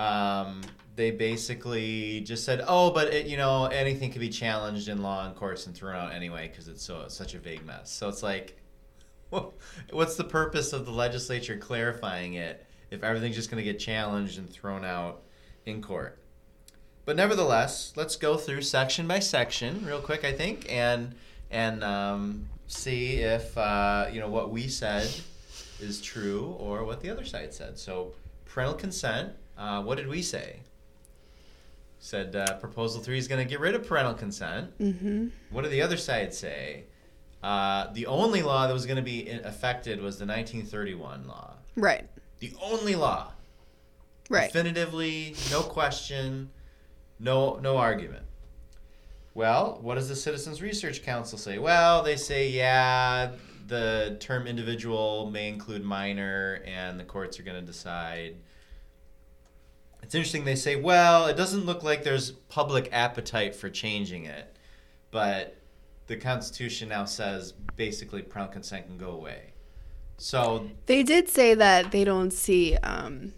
um, 0.00 0.62
they 0.96 1.10
basically 1.10 2.20
just 2.20 2.44
said, 2.44 2.64
"Oh, 2.66 2.90
but 2.90 3.12
it, 3.12 3.26
you 3.26 3.36
know, 3.36 3.66
anything 3.66 4.10
can 4.10 4.20
be 4.20 4.30
challenged 4.30 4.88
in 4.88 5.02
law 5.02 5.26
and 5.26 5.36
courts 5.36 5.66
and 5.66 5.74
thrown 5.74 5.94
out 5.94 6.12
anyway 6.12 6.48
because 6.48 6.68
it's 6.68 6.82
so 6.82 7.06
such 7.08 7.34
a 7.34 7.38
vague 7.38 7.64
mess." 7.66 7.90
So 7.92 8.08
it's 8.08 8.22
like, 8.22 8.58
what's 9.90 10.16
the 10.16 10.24
purpose 10.24 10.72
of 10.72 10.86
the 10.86 10.92
legislature 10.92 11.58
clarifying 11.58 12.34
it 12.34 12.66
if 12.90 13.04
everything's 13.04 13.36
just 13.36 13.50
going 13.50 13.62
to 13.62 13.72
get 13.72 13.78
challenged 13.78 14.38
and 14.38 14.48
thrown 14.48 14.84
out 14.84 15.22
in 15.66 15.82
court? 15.82 16.18
But 17.04 17.16
nevertheless, 17.16 17.92
let's 17.94 18.16
go 18.16 18.36
through 18.36 18.62
section 18.62 19.06
by 19.06 19.18
section 19.18 19.84
real 19.84 20.00
quick, 20.00 20.24
I 20.24 20.32
think, 20.32 20.66
and 20.72 21.14
and 21.50 21.84
um, 21.84 22.48
see 22.68 23.16
if 23.16 23.56
uh, 23.58 24.06
you 24.10 24.20
know 24.20 24.30
what 24.30 24.50
we 24.50 24.66
said 24.68 25.10
is 25.78 26.00
true 26.00 26.56
or 26.58 26.84
what 26.84 27.00
the 27.00 27.10
other 27.10 27.24
side 27.24 27.52
said. 27.52 27.78
So, 27.78 28.14
parental 28.46 28.76
consent. 28.76 29.32
Uh, 29.60 29.82
what 29.82 29.98
did 29.98 30.08
we 30.08 30.22
say? 30.22 30.60
Said 31.98 32.34
uh, 32.34 32.54
proposal 32.54 33.02
three 33.02 33.18
is 33.18 33.28
going 33.28 33.44
to 33.46 33.48
get 33.48 33.60
rid 33.60 33.74
of 33.74 33.86
parental 33.86 34.14
consent. 34.14 34.76
mm-hmm 34.78 35.28
What 35.50 35.62
did 35.62 35.70
the 35.70 35.82
other 35.82 35.98
side 35.98 36.32
say? 36.32 36.84
Uh, 37.42 37.92
the 37.92 38.06
only 38.06 38.42
law 38.42 38.66
that 38.66 38.72
was 38.72 38.86
going 38.86 38.96
to 38.96 39.02
be 39.02 39.28
affected 39.28 40.00
was 40.00 40.18
the 40.18 40.24
1931 40.24 41.28
law. 41.28 41.54
right 41.76 42.08
The 42.38 42.54
only 42.62 42.96
law 42.96 43.32
right 44.30 44.50
definitively, 44.50 45.36
no 45.50 45.60
question, 45.60 46.50
no 47.18 47.56
no 47.56 47.76
argument. 47.76 48.24
Well, 49.34 49.78
what 49.82 49.94
does 49.94 50.08
the 50.08 50.16
Citizens 50.16 50.60
Research 50.62 51.02
Council 51.02 51.38
say? 51.38 51.58
Well, 51.58 52.02
they 52.02 52.16
say 52.16 52.48
yeah, 52.48 53.32
the 53.66 54.16
term 54.20 54.46
individual 54.46 55.30
may 55.30 55.48
include 55.48 55.84
minor, 55.84 56.62
and 56.66 56.98
the 56.98 57.04
courts 57.04 57.38
are 57.38 57.42
going 57.42 57.60
to 57.60 57.66
decide. 57.66 58.36
It's 60.10 60.16
interesting. 60.16 60.44
They 60.44 60.56
say, 60.56 60.74
well, 60.74 61.26
it 61.28 61.36
doesn't 61.36 61.66
look 61.66 61.84
like 61.84 62.02
there's 62.02 62.32
public 62.32 62.88
appetite 62.90 63.54
for 63.54 63.70
changing 63.70 64.24
it, 64.24 64.56
but 65.12 65.56
the 66.08 66.16
Constitution 66.16 66.88
now 66.88 67.04
says 67.04 67.52
basically 67.76 68.20
parental 68.22 68.52
consent 68.54 68.88
can 68.88 68.98
go 68.98 69.12
away. 69.12 69.52
So 70.18 70.66
They 70.86 71.04
did 71.04 71.28
say 71.28 71.54
that 71.54 71.92
they 71.92 72.02
don't 72.02 72.32
see. 72.32 72.74
Um, 72.78 73.34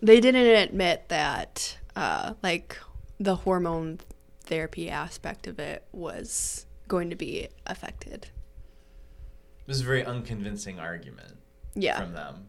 they 0.00 0.20
didn't 0.20 0.46
admit 0.46 1.08
that, 1.08 1.76
uh, 1.96 2.34
like 2.40 2.78
the 3.18 3.34
hormone 3.34 3.98
therapy 4.44 4.88
aspect 4.88 5.48
of 5.48 5.58
it 5.58 5.82
was 5.90 6.66
going 6.86 7.10
to 7.10 7.16
be 7.16 7.48
affected. 7.66 8.28
This 9.66 9.78
is 9.78 9.82
a 9.82 9.86
very 9.86 10.04
unconvincing 10.04 10.78
argument 10.78 11.36
Yeah. 11.74 11.98
from 12.00 12.12
them. 12.12 12.46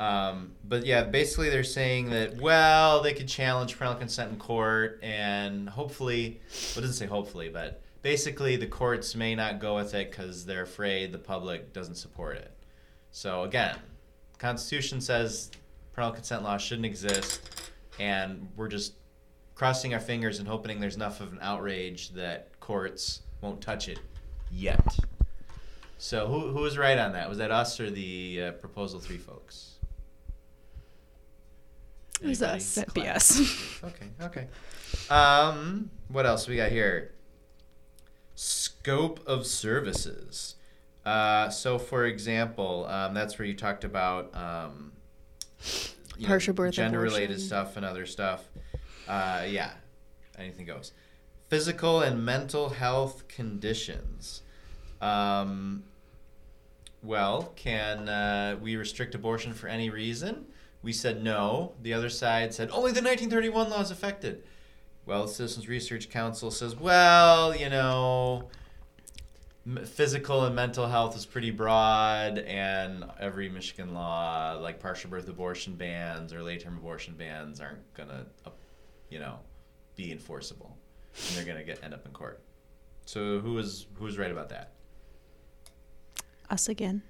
Um, 0.00 0.52
but 0.64 0.86
yeah, 0.86 1.04
basically 1.04 1.50
they're 1.50 1.62
saying 1.62 2.08
that 2.08 2.40
well, 2.40 3.02
they 3.02 3.12
could 3.12 3.28
challenge 3.28 3.76
parental 3.76 3.98
consent 3.98 4.32
in 4.32 4.38
court, 4.38 4.98
and 5.02 5.68
hopefully, 5.68 6.40
well, 6.74 6.78
it 6.78 6.80
doesn't 6.80 6.94
say 6.94 7.04
hopefully, 7.04 7.50
but 7.50 7.82
basically 8.00 8.56
the 8.56 8.66
courts 8.66 9.14
may 9.14 9.34
not 9.34 9.60
go 9.60 9.74
with 9.76 9.94
it 9.94 10.10
because 10.10 10.46
they're 10.46 10.62
afraid 10.62 11.12
the 11.12 11.18
public 11.18 11.74
doesn't 11.74 11.96
support 11.96 12.38
it. 12.38 12.50
So 13.10 13.42
again, 13.42 13.76
the 14.32 14.38
Constitution 14.38 15.02
says 15.02 15.50
parental 15.92 16.14
consent 16.14 16.44
law 16.44 16.56
shouldn't 16.56 16.86
exist, 16.86 17.70
and 17.98 18.48
we're 18.56 18.68
just 18.68 18.94
crossing 19.54 19.92
our 19.92 20.00
fingers 20.00 20.38
and 20.38 20.48
hoping 20.48 20.80
there's 20.80 20.96
enough 20.96 21.20
of 21.20 21.30
an 21.32 21.38
outrage 21.42 22.08
that 22.12 22.58
courts 22.58 23.20
won't 23.42 23.60
touch 23.60 23.86
it 23.86 23.98
yet. 24.50 24.98
So 25.98 26.26
who 26.26 26.52
who 26.52 26.62
was 26.62 26.78
right 26.78 26.96
on 26.96 27.12
that? 27.12 27.28
Was 27.28 27.36
that 27.36 27.50
us 27.50 27.78
or 27.78 27.90
the 27.90 28.44
uh, 28.44 28.52
proposal 28.52 28.98
three 28.98 29.18
folks? 29.18 29.76
It 32.20 32.26
was 32.28 32.42
us. 32.42 32.74
That'd 32.74 32.94
be 32.94 33.06
us. 33.08 33.40
Okay, 33.82 34.06
okay. 34.22 34.46
Um, 35.08 35.90
what 36.08 36.26
else 36.26 36.46
we 36.46 36.56
got 36.56 36.70
here? 36.70 37.12
Scope 38.34 39.20
of 39.26 39.46
services. 39.46 40.56
Uh, 41.04 41.48
so, 41.48 41.78
for 41.78 42.04
example, 42.04 42.86
um, 42.86 43.14
that's 43.14 43.38
where 43.38 43.46
you 43.46 43.54
talked 43.54 43.84
about 43.84 44.34
um, 44.34 44.92
you 46.16 46.22
know, 46.22 46.28
Partial 46.28 46.52
birth 46.54 46.74
gender-related 46.74 47.30
abortion. 47.30 47.46
stuff 47.46 47.76
and 47.76 47.86
other 47.86 48.04
stuff. 48.04 48.44
Uh, 49.08 49.44
yeah, 49.48 49.72
anything 50.38 50.66
goes. 50.66 50.92
Physical 51.48 52.00
and 52.02 52.24
mental 52.24 52.68
health 52.68 53.26
conditions. 53.28 54.42
Um, 55.00 55.84
well, 57.02 57.52
can 57.56 58.08
uh, 58.08 58.56
we 58.60 58.76
restrict 58.76 59.14
abortion 59.14 59.54
for 59.54 59.68
any 59.68 59.88
reason? 59.88 60.46
We 60.82 60.92
said 60.92 61.22
no. 61.22 61.72
The 61.82 61.92
other 61.92 62.08
side 62.08 62.54
said 62.54 62.70
only 62.70 62.92
the 62.92 63.02
1931 63.02 63.70
law 63.70 63.80
is 63.80 63.90
affected. 63.90 64.42
Well, 65.06 65.26
the 65.26 65.32
Citizens 65.32 65.68
Research 65.68 66.08
Council 66.08 66.50
says, 66.50 66.76
well, 66.76 67.54
you 67.54 67.68
know, 67.68 68.48
physical 69.84 70.44
and 70.44 70.54
mental 70.54 70.86
health 70.88 71.16
is 71.16 71.26
pretty 71.26 71.50
broad, 71.50 72.38
and 72.38 73.04
every 73.18 73.48
Michigan 73.48 73.92
law, 73.92 74.58
like 74.60 74.80
partial 74.80 75.10
birth 75.10 75.28
abortion 75.28 75.74
bans 75.74 76.32
or 76.32 76.42
late 76.42 76.62
term 76.62 76.76
abortion 76.76 77.14
bans, 77.14 77.60
aren't 77.60 77.92
gonna, 77.94 78.26
uh, 78.46 78.50
you 79.10 79.18
know, 79.18 79.38
be 79.96 80.12
enforceable, 80.12 80.76
and 81.14 81.36
they're 81.36 81.44
gonna 81.44 81.64
get 81.64 81.82
end 81.82 81.92
up 81.94 82.06
in 82.06 82.12
court. 82.12 82.40
So 83.04 83.40
who 83.40 83.54
was 83.54 83.86
who 83.94 84.04
was 84.04 84.16
right 84.18 84.30
about 84.30 84.48
that? 84.50 84.72
Us 86.48 86.68
again. 86.68 87.02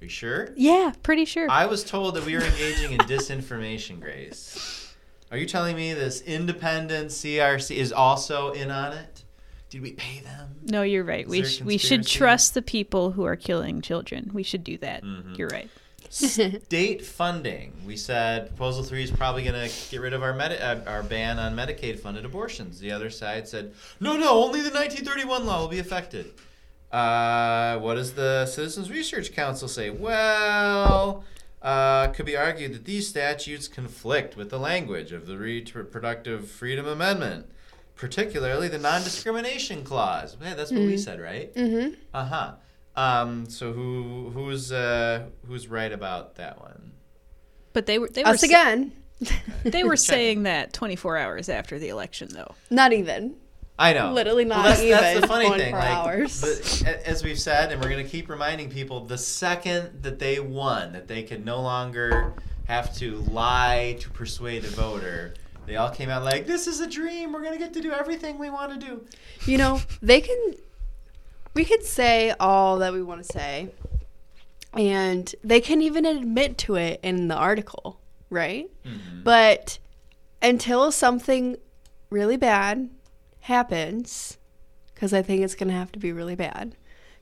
Are 0.00 0.04
you 0.04 0.08
sure? 0.10 0.48
Yeah, 0.56 0.92
pretty 1.02 1.24
sure. 1.26 1.50
I 1.50 1.66
was 1.66 1.84
told 1.84 2.14
that 2.14 2.24
we 2.24 2.34
were 2.34 2.42
engaging 2.42 2.92
in 2.92 2.98
disinformation, 3.00 4.00
Grace. 4.00 4.94
Are 5.30 5.36
you 5.36 5.46
telling 5.46 5.76
me 5.76 5.92
this 5.92 6.22
independent 6.22 7.10
CRC 7.10 7.76
is 7.76 7.92
also 7.92 8.52
in 8.52 8.70
on 8.70 8.94
it? 8.94 9.24
Did 9.68 9.82
we 9.82 9.92
pay 9.92 10.20
them? 10.20 10.56
no, 10.64 10.82
you're 10.82 11.04
right. 11.04 11.24
Is 11.26 11.30
We 11.30 11.44
sh- 11.44 11.60
we 11.62 11.78
should 11.78 12.06
trust 12.06 12.54
the 12.54 12.62
people 12.62 13.12
who 13.12 13.24
are 13.24 13.36
killing 13.36 13.80
children. 13.82 14.30
We 14.34 14.42
should 14.42 14.64
do 14.64 14.78
that. 14.78 15.04
Mhm. 15.04 15.38
You're 15.38 15.48
right. 15.48 15.68
State 16.10 17.04
funding. 17.06 17.72
We 17.86 17.96
said 17.96 18.48
proposal 18.48 18.82
three 18.82 19.04
is 19.04 19.12
probably 19.12 19.44
going 19.44 19.68
to 19.68 19.72
get 19.92 20.00
rid 20.00 20.12
of 20.12 20.24
our 20.24 20.32
Medi- 20.32 20.58
uh, 20.58 20.80
our 20.90 21.04
ban 21.04 21.38
on 21.38 21.54
Medicaid 21.54 22.00
funded 22.00 22.24
abortions. 22.24 22.80
The 22.80 22.90
other 22.90 23.10
side 23.10 23.46
said, 23.46 23.72
no, 24.00 24.16
no, 24.16 24.42
only 24.42 24.60
the 24.60 24.70
1931 24.70 25.46
law 25.46 25.60
will 25.60 25.68
be 25.68 25.78
affected. 25.78 26.32
Uh, 26.92 27.78
what 27.78 27.94
does 27.94 28.14
the 28.14 28.46
Citizens 28.46 28.90
Research 28.90 29.32
Council 29.32 29.68
say? 29.68 29.90
Well, 29.90 31.24
uh, 31.62 32.08
could 32.08 32.26
be 32.26 32.36
argued 32.36 32.74
that 32.74 32.84
these 32.84 33.08
statutes 33.08 33.68
conflict 33.68 34.36
with 34.36 34.50
the 34.50 34.58
language 34.58 35.12
of 35.12 35.26
the 35.26 35.36
Reproductive 35.38 36.50
Freedom 36.50 36.86
Amendment, 36.86 37.46
particularly 37.94 38.68
the 38.68 38.78
non-discrimination 38.78 39.84
clause. 39.84 40.36
Man, 40.40 40.56
that's 40.56 40.72
what 40.72 40.80
we 40.80 40.96
said, 40.96 41.20
right? 41.20 41.54
mm-hmm. 41.54 41.94
Uh 42.12 42.24
huh. 42.24 42.52
Um, 42.96 43.48
so 43.48 43.72
who 43.72 44.30
who's 44.34 44.72
uh, 44.72 45.26
who's 45.46 45.68
right 45.68 45.92
about 45.92 46.36
that 46.36 46.60
one? 46.60 46.92
But 47.72 47.86
they 47.86 47.98
were 47.98 48.08
they 48.08 48.24
were 48.24 48.30
Us 48.30 48.40
sa- 48.40 48.46
again. 48.46 48.92
they 49.64 49.84
were 49.84 49.96
saying 49.96 50.42
that 50.44 50.72
24 50.72 51.16
hours 51.16 51.48
after 51.48 51.78
the 51.78 51.88
election, 51.88 52.28
though. 52.32 52.54
Not 52.68 52.92
even. 52.92 53.36
I 53.80 53.94
know. 53.94 54.12
Literally 54.12 54.44
not 54.44 54.62
that's, 54.62 54.82
That's 54.82 55.10
even 55.16 55.20
the 55.22 55.26
funny 55.26 55.48
thing. 55.58 55.72
Like, 55.72 55.84
hours. 55.84 56.82
as 56.84 57.24
we've 57.24 57.40
said, 57.40 57.72
and 57.72 57.82
we're 57.82 57.88
gonna 57.88 58.04
keep 58.04 58.28
reminding 58.28 58.68
people, 58.68 59.06
the 59.06 59.16
second 59.16 60.02
that 60.02 60.18
they 60.18 60.38
won, 60.38 60.92
that 60.92 61.08
they 61.08 61.22
could 61.22 61.46
no 61.46 61.62
longer 61.62 62.34
have 62.66 62.94
to 62.98 63.16
lie 63.30 63.96
to 64.00 64.10
persuade 64.10 64.64
a 64.64 64.68
voter. 64.68 65.32
They 65.66 65.76
all 65.76 65.88
came 65.88 66.10
out 66.10 66.24
like, 66.24 66.46
"This 66.46 66.66
is 66.66 66.80
a 66.80 66.86
dream. 66.86 67.32
We're 67.32 67.42
gonna 67.42 67.56
get 67.56 67.72
to 67.72 67.80
do 67.80 67.90
everything 67.90 68.38
we 68.38 68.50
want 68.50 68.78
to 68.78 68.86
do." 68.86 69.06
You 69.46 69.56
know, 69.56 69.80
they 70.02 70.20
can. 70.20 70.54
We 71.54 71.64
could 71.64 71.82
say 71.82 72.34
all 72.38 72.78
that 72.80 72.92
we 72.92 73.02
want 73.02 73.24
to 73.24 73.32
say, 73.32 73.70
and 74.74 75.34
they 75.42 75.60
can 75.60 75.80
even 75.80 76.04
admit 76.04 76.58
to 76.58 76.74
it 76.74 77.00
in 77.02 77.28
the 77.28 77.34
article, 77.34 77.98
right? 78.28 78.68
Mhm. 78.84 79.24
But 79.24 79.78
until 80.42 80.92
something 80.92 81.56
really 82.10 82.36
bad 82.36 82.90
happens, 83.50 84.38
because 84.94 85.12
I 85.12 85.22
think 85.22 85.42
it's 85.42 85.56
going 85.56 85.68
to 85.68 85.74
have 85.74 85.92
to 85.92 85.98
be 85.98 86.12
really 86.12 86.36
bad, 86.36 86.76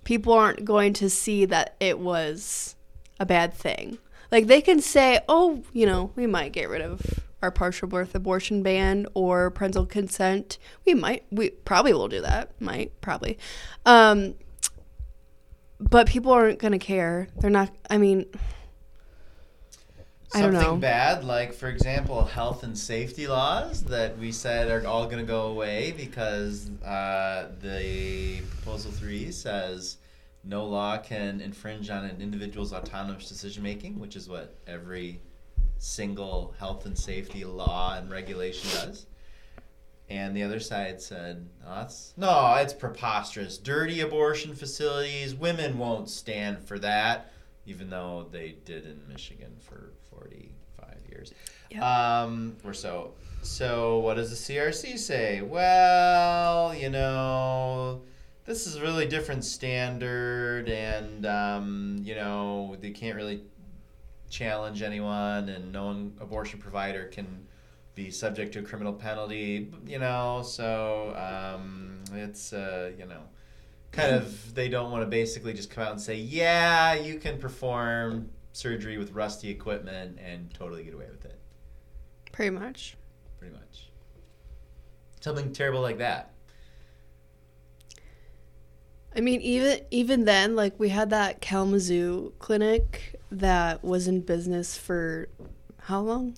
people 0.04 0.34
aren't 0.34 0.64
going 0.64 0.92
to 0.92 1.10
see 1.10 1.44
that 1.46 1.74
it 1.80 1.98
was 1.98 2.76
a 3.18 3.26
bad 3.26 3.52
thing. 3.54 3.98
Like 4.30 4.46
they 4.46 4.60
can 4.60 4.80
say, 4.80 5.20
oh, 5.28 5.62
you 5.72 5.86
know, 5.86 6.12
we 6.14 6.26
might 6.26 6.52
get 6.52 6.68
rid 6.68 6.82
of 6.82 7.00
our 7.40 7.50
partial 7.50 7.88
birth 7.88 8.14
abortion 8.14 8.62
ban 8.62 9.06
or 9.14 9.50
parental 9.50 9.86
consent. 9.86 10.58
We 10.84 10.92
might, 10.92 11.24
we 11.30 11.50
probably 11.50 11.94
will 11.94 12.08
do 12.08 12.20
that. 12.20 12.52
Might, 12.60 13.00
probably. 13.00 13.38
Um, 13.86 14.34
but 15.80 16.08
people 16.08 16.32
aren't 16.32 16.58
going 16.58 16.72
to 16.72 16.78
care. 16.78 17.28
They're 17.38 17.48
not, 17.48 17.74
I 17.88 17.96
mean, 17.96 18.26
Something 20.38 20.80
bad, 20.80 21.24
like 21.24 21.52
for 21.52 21.68
example, 21.68 22.24
health 22.24 22.62
and 22.62 22.76
safety 22.76 23.26
laws 23.26 23.82
that 23.84 24.18
we 24.18 24.32
said 24.32 24.70
are 24.70 24.86
all 24.86 25.04
going 25.04 25.18
to 25.18 25.24
go 25.24 25.48
away 25.48 25.92
because 25.96 26.70
uh, 26.84 27.48
the 27.60 28.40
proposal 28.50 28.90
three 28.92 29.30
says 29.32 29.98
no 30.44 30.64
law 30.64 30.98
can 30.98 31.40
infringe 31.40 31.90
on 31.90 32.04
an 32.04 32.20
individual's 32.20 32.72
autonomous 32.72 33.28
decision 33.28 33.62
making, 33.62 33.98
which 33.98 34.16
is 34.16 34.28
what 34.28 34.54
every 34.66 35.20
single 35.78 36.54
health 36.58 36.86
and 36.86 36.96
safety 36.98 37.44
law 37.44 37.96
and 37.96 38.10
regulation 38.10 38.70
does. 38.70 39.06
And 40.10 40.34
the 40.34 40.42
other 40.42 40.58
side 40.58 41.02
said, 41.02 41.48
oh, 41.66 41.74
that's, 41.74 42.14
no, 42.16 42.54
it's 42.54 42.72
preposterous. 42.72 43.58
Dirty 43.58 44.00
abortion 44.00 44.54
facilities, 44.54 45.34
women 45.34 45.76
won't 45.76 46.08
stand 46.08 46.64
for 46.64 46.78
that, 46.78 47.30
even 47.66 47.90
though 47.90 48.26
they 48.30 48.56
did 48.64 48.86
in 48.86 49.02
Michigan 49.06 49.56
for 49.60 49.92
45 50.10 50.96
years 51.10 51.32
Yep. 51.70 51.82
um, 51.82 52.56
or 52.64 52.72
so. 52.74 53.12
So, 53.42 53.98
what 54.00 54.14
does 54.14 54.30
the 54.30 54.36
CRC 54.54 54.98
say? 54.98 55.42
Well, 55.42 56.74
you 56.74 56.90
know, 56.90 58.02
this 58.44 58.66
is 58.66 58.76
a 58.76 58.80
really 58.82 59.06
different 59.06 59.44
standard, 59.44 60.68
and, 60.68 61.24
um, 61.24 62.00
you 62.02 62.14
know, 62.14 62.76
they 62.80 62.90
can't 62.90 63.14
really 63.16 63.42
challenge 64.28 64.82
anyone, 64.82 65.48
and 65.48 65.72
no 65.72 65.86
one, 65.86 66.14
abortion 66.20 66.58
provider 66.58 67.04
can 67.04 67.46
be 67.94 68.10
subject 68.10 68.52
to 68.54 68.58
a 68.60 68.62
criminal 68.62 68.92
penalty, 68.92 69.70
you 69.86 69.98
know, 69.98 70.42
so 70.44 71.14
um, 71.16 72.00
it's, 72.14 72.52
uh, 72.52 72.90
you 72.98 73.06
know, 73.06 73.22
kind 73.92 74.14
of, 74.14 74.54
they 74.54 74.68
don't 74.68 74.90
want 74.90 75.02
to 75.02 75.08
basically 75.08 75.52
just 75.52 75.70
come 75.70 75.84
out 75.84 75.92
and 75.92 76.00
say, 76.00 76.14
yeah, 76.16 76.94
you 76.94 77.18
can 77.18 77.38
perform 77.38 78.30
surgery 78.58 78.98
with 78.98 79.12
rusty 79.12 79.50
equipment 79.50 80.18
and 80.22 80.52
totally 80.52 80.82
get 80.82 80.94
away 80.94 81.06
with 81.10 81.24
it, 81.24 81.38
pretty 82.32 82.50
much. 82.50 82.96
pretty 83.38 83.54
much. 83.54 83.90
Something 85.20 85.52
terrible 85.52 85.80
like 85.80 85.98
that. 85.98 86.32
I 89.16 89.20
mean, 89.20 89.40
even 89.40 89.80
even 89.90 90.24
then, 90.24 90.56
like 90.56 90.78
we 90.78 90.88
had 90.90 91.10
that 91.10 91.40
Kalamazoo 91.40 92.32
clinic 92.38 93.14
that 93.30 93.82
was 93.84 94.08
in 94.08 94.20
business 94.20 94.76
for 94.76 95.28
how 95.82 96.00
long? 96.00 96.34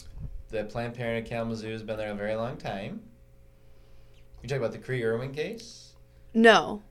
The 0.50 0.64
Planned 0.64 0.94
Parenthood 0.94 1.30
Kalamazoo 1.30 1.72
has 1.72 1.82
been 1.82 1.96
there 1.96 2.10
a 2.10 2.14
very 2.14 2.34
long 2.34 2.56
time. 2.56 3.00
You 4.42 4.48
talking 4.48 4.62
about 4.62 4.72
the 4.72 4.78
Cree 4.78 5.04
Irwin 5.04 5.32
case? 5.32 5.92
No, 6.34 6.82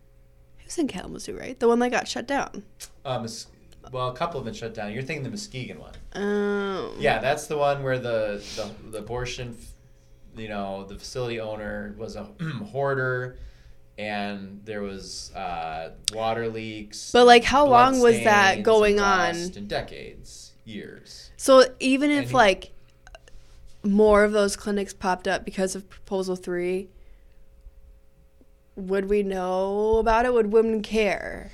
it 0.59 0.65
was 0.65 0.77
in 0.77 0.87
Kalamazoo, 0.87 1.37
right? 1.37 1.59
The 1.59 1.67
one 1.67 1.79
that 1.79 1.91
got 1.91 2.07
shut 2.07 2.27
down. 2.27 2.63
Um, 3.05 3.25
well, 3.91 4.09
a 4.09 4.13
couple 4.15 4.39
have 4.39 4.45
been 4.45 4.53
shut 4.53 4.73
down. 4.73 4.91
You're 4.93 5.03
thinking 5.03 5.23
the 5.23 5.29
Muskegon 5.29 5.79
one. 5.79 5.93
Um, 6.13 6.95
Yeah, 6.99 7.19
that's 7.19 7.47
the 7.47 7.57
one 7.57 7.83
where 7.83 7.97
the, 7.99 8.43
the, 8.55 8.91
the 8.91 8.97
abortion, 8.99 9.55
f- 9.59 9.71
you 10.39 10.47
know, 10.49 10.85
the 10.85 10.95
facility 10.95 11.39
owner 11.39 11.95
was 11.97 12.15
a 12.15 12.23
hoarder 12.71 13.37
and 13.97 14.61
there 14.63 14.81
was 14.81 15.33
uh, 15.35 15.91
water 16.13 16.47
leaks. 16.47 17.11
But, 17.11 17.25
like, 17.25 17.43
how 17.43 17.65
long 17.67 17.99
was 17.99 18.23
that 18.23 18.63
going 18.63 18.99
on? 18.99 19.35
In 19.35 19.67
decades, 19.67 20.53
years. 20.65 21.31
So 21.37 21.63
even 21.79 22.09
if 22.11 22.29
he- 22.29 22.35
like 22.35 22.71
more 23.83 24.23
of 24.23 24.31
those 24.33 24.55
clinics 24.55 24.93
popped 24.93 25.27
up 25.27 25.43
because 25.45 25.75
of 25.75 25.89
Proposal 25.89 26.35
Three, 26.35 26.89
would 28.75 29.09
we 29.09 29.23
know 29.23 29.97
about 29.97 30.25
it? 30.25 30.33
Would 30.33 30.51
women 30.53 30.81
care? 30.81 31.51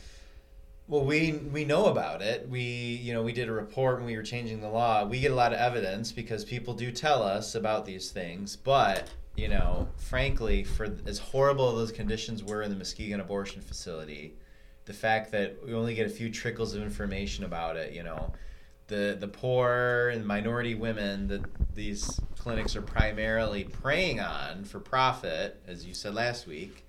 Well, 0.87 1.03
we 1.03 1.31
we 1.31 1.65
know 1.65 1.87
about 1.87 2.21
it. 2.21 2.47
We 2.47 2.61
you 2.61 3.13
know 3.13 3.23
we 3.23 3.33
did 3.33 3.49
a 3.49 3.51
report 3.51 3.97
when 3.97 4.05
we 4.05 4.15
were 4.15 4.23
changing 4.23 4.61
the 4.61 4.69
law. 4.69 5.03
We 5.03 5.19
get 5.19 5.31
a 5.31 5.35
lot 5.35 5.51
of 5.51 5.57
evidence 5.59 6.11
because 6.11 6.45
people 6.45 6.75
do 6.75 6.91
tell 6.91 7.23
us 7.23 7.55
about 7.55 7.85
these 7.85 8.11
things. 8.11 8.55
But 8.55 9.09
you 9.35 9.47
know, 9.47 9.87
frankly, 9.97 10.63
for 10.63 10.95
as 11.07 11.17
horrible 11.17 11.69
as 11.71 11.75
those 11.75 11.91
conditions 11.91 12.43
were 12.43 12.61
in 12.61 12.69
the 12.69 12.77
Muskegon 12.77 13.19
abortion 13.19 13.61
facility, 13.61 14.35
the 14.85 14.93
fact 14.93 15.31
that 15.31 15.57
we 15.65 15.73
only 15.73 15.95
get 15.95 16.05
a 16.05 16.09
few 16.09 16.29
trickles 16.29 16.75
of 16.75 16.83
information 16.83 17.45
about 17.45 17.77
it, 17.77 17.91
you 17.91 18.03
know, 18.03 18.31
the 18.87 19.17
the 19.19 19.27
poor 19.27 20.09
and 20.09 20.23
minority 20.23 20.75
women 20.75 21.27
that 21.29 21.41
these 21.73 22.19
clinics 22.37 22.75
are 22.75 22.83
primarily 22.83 23.63
preying 23.63 24.19
on 24.19 24.63
for 24.63 24.79
profit, 24.79 25.59
as 25.67 25.83
you 25.83 25.95
said 25.95 26.13
last 26.13 26.45
week, 26.45 26.85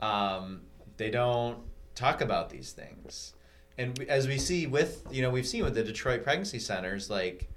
um, 0.00 0.62
they 0.96 1.10
don't 1.10 1.58
talk 1.94 2.20
about 2.20 2.50
these 2.50 2.72
things. 2.72 3.34
And 3.78 4.00
as 4.08 4.26
we 4.26 4.38
see 4.38 4.66
with, 4.66 5.06
you 5.10 5.22
know, 5.22 5.30
we've 5.30 5.46
seen 5.46 5.64
with 5.64 5.74
the 5.74 5.82
Detroit 5.82 6.24
pregnancy 6.24 6.58
centers, 6.58 7.10
like 7.10 7.48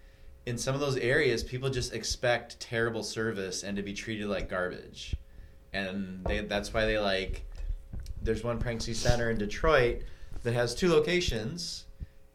in 0.46 0.58
some 0.58 0.76
of 0.76 0.82
those 0.82 0.98
areas, 0.98 1.44
people 1.44 1.70
just 1.70 1.94
expect 1.94 2.60
terrible 2.60 3.04
service 3.04 3.64
and 3.64 3.78
to 3.78 3.84
be 3.84 3.94
treated 3.94 4.28
like 4.28 4.50
garbage. 4.50 5.16
And 5.72 6.24
they, 6.26 6.40
that's 6.40 6.74
why 6.74 6.86
they 6.86 6.98
like, 6.98 7.46
there's 8.22 8.44
one 8.44 8.60
pregnancy 8.60 8.94
center 8.94 9.30
in 9.30 9.38
Detroit 9.38 10.02
that 10.44 10.54
has 10.54 10.76
two 10.76 10.90
locations 10.90 11.86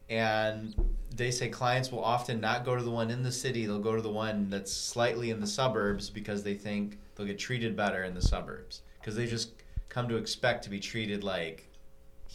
and 0.09 0.75
they 1.15 1.31
say 1.31 1.49
clients 1.49 1.91
will 1.91 2.03
often 2.03 2.39
not 2.39 2.65
go 2.65 2.75
to 2.75 2.83
the 2.83 2.91
one 2.91 3.09
in 3.09 3.23
the 3.23 3.31
city 3.31 3.65
they'll 3.65 3.79
go 3.79 3.95
to 3.95 4.01
the 4.01 4.11
one 4.11 4.49
that's 4.49 4.71
slightly 4.71 5.31
in 5.31 5.39
the 5.39 5.47
suburbs 5.47 6.09
because 6.09 6.43
they 6.43 6.53
think 6.53 6.99
they'll 7.15 7.25
get 7.25 7.39
treated 7.39 7.75
better 7.75 8.03
in 8.03 8.13
the 8.13 8.21
suburbs 8.21 8.81
because 8.99 9.15
they 9.15 9.25
just 9.25 9.51
come 9.89 10.07
to 10.07 10.17
expect 10.17 10.63
to 10.63 10.69
be 10.69 10.79
treated 10.79 11.23
like 11.23 11.69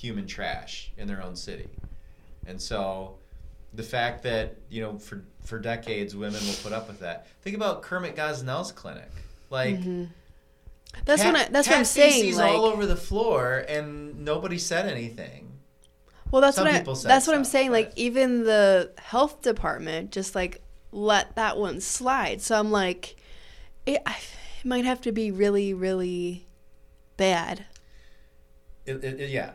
human 0.00 0.26
trash 0.26 0.90
in 0.96 1.06
their 1.06 1.22
own 1.22 1.36
city 1.36 1.68
and 2.46 2.60
so 2.60 3.14
the 3.74 3.82
fact 3.82 4.22
that 4.22 4.56
you 4.70 4.80
know 4.80 4.98
for 4.98 5.22
for 5.44 5.58
decades 5.58 6.16
women 6.16 6.40
will 6.46 6.54
put 6.62 6.72
up 6.72 6.88
with 6.88 7.00
that 7.00 7.26
think 7.42 7.54
about 7.56 7.82
kermit 7.82 8.16
gosnell's 8.16 8.72
clinic 8.72 9.10
like 9.50 9.78
Mm-hmm. 9.78 10.04
That's 11.04 11.22
cat- 11.22 11.32
what 11.32 11.48
I, 11.48 11.52
that's 11.52 11.68
what 11.68 11.78
I'm 11.78 11.84
saying. 11.84 12.34
Like, 12.34 12.50
all 12.50 12.64
over 12.64 12.84
the 12.84 12.96
floor 12.96 13.64
and 13.68 14.24
nobody 14.24 14.58
said 14.58 14.86
anything 14.86 15.50
well, 16.30 16.42
that's 16.42 16.56
some 16.56 16.66
what 16.66 16.74
I, 16.74 16.78
that's 16.82 17.26
what 17.26 17.36
I'm 17.36 17.44
stuff, 17.44 17.46
saying. 17.46 17.70
Like, 17.72 17.92
even 17.96 18.44
the 18.44 18.92
health 18.98 19.42
department 19.42 20.12
just 20.12 20.34
like 20.34 20.62
let 20.92 21.34
that 21.36 21.58
one 21.58 21.80
slide. 21.80 22.40
So 22.40 22.56
I'm 22.58 22.70
like, 22.70 23.16
it, 23.86 24.00
I, 24.06 24.16
it 24.60 24.64
might 24.64 24.84
have 24.84 25.00
to 25.02 25.12
be 25.12 25.30
really, 25.30 25.74
really 25.74 26.46
bad. 27.16 27.66
It, 28.86 29.02
it- 29.04 29.30
yeah. 29.30 29.52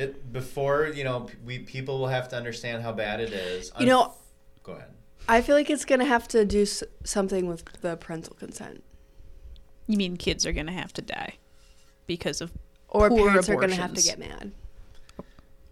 It 0.00 0.32
before 0.32 0.86
you 0.88 1.04
know 1.04 1.28
we 1.44 1.58
people 1.58 1.98
will 1.98 2.08
have 2.08 2.28
to 2.30 2.36
understand 2.36 2.82
how 2.82 2.92
bad 2.92 3.20
it 3.20 3.32
is. 3.32 3.70
You 3.78 3.86
know, 3.86 4.14
go 4.62 4.72
ahead. 4.72 4.88
I 5.28 5.42
feel 5.42 5.54
like 5.54 5.68
it's 5.68 5.84
gonna 5.84 6.06
have 6.06 6.26
to 6.28 6.44
do 6.46 6.62
s- 6.62 6.82
something 7.04 7.46
with 7.46 7.64
the 7.82 7.96
parental 7.96 8.34
consent, 8.34 8.82
You 9.86 9.96
mean 9.98 10.16
kids 10.16 10.46
are 10.46 10.52
going 10.52 10.66
to 10.66 10.72
have 10.72 10.92
to 10.94 11.02
die 11.02 11.34
because 12.06 12.40
of 12.40 12.50
or 12.88 13.08
Poor 13.10 13.28
parents 13.28 13.48
are 13.50 13.56
gonna 13.56 13.74
have 13.74 13.92
to 13.94 14.02
get 14.02 14.18
mad. 14.18 14.52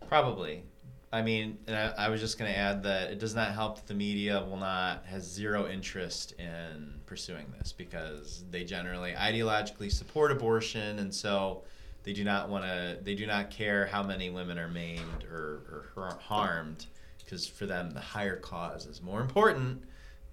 Probably. 0.08 0.62
I 1.10 1.22
mean, 1.22 1.56
and 1.66 1.74
I, 1.74 2.04
I 2.06 2.08
was 2.10 2.20
just 2.20 2.38
going 2.38 2.52
to 2.52 2.58
add 2.58 2.82
that 2.82 3.10
it 3.10 3.18
does 3.18 3.34
not 3.34 3.52
help 3.54 3.76
that 3.76 3.86
the 3.86 3.94
media 3.94 4.44
will 4.44 4.58
not 4.58 5.06
has 5.06 5.24
zero 5.24 5.66
interest 5.66 6.32
in 6.38 7.00
pursuing 7.06 7.46
this 7.58 7.72
because 7.72 8.44
they 8.50 8.62
generally 8.62 9.12
ideologically 9.12 9.90
support 9.90 10.30
abortion, 10.30 10.98
and 10.98 11.14
so 11.14 11.62
they 12.08 12.14
do 12.14 12.24
not 12.24 12.48
want 12.48 12.64
to. 12.64 12.96
They 13.02 13.14
do 13.14 13.26
not 13.26 13.50
care 13.50 13.84
how 13.84 14.02
many 14.02 14.30
women 14.30 14.58
are 14.58 14.66
maimed 14.66 15.24
or, 15.30 15.90
or 15.94 16.18
harmed 16.22 16.86
because 17.18 17.46
for 17.46 17.66
them 17.66 17.90
the 17.90 18.00
higher 18.00 18.36
cause 18.36 18.86
is 18.86 19.02
more 19.02 19.20
important 19.20 19.82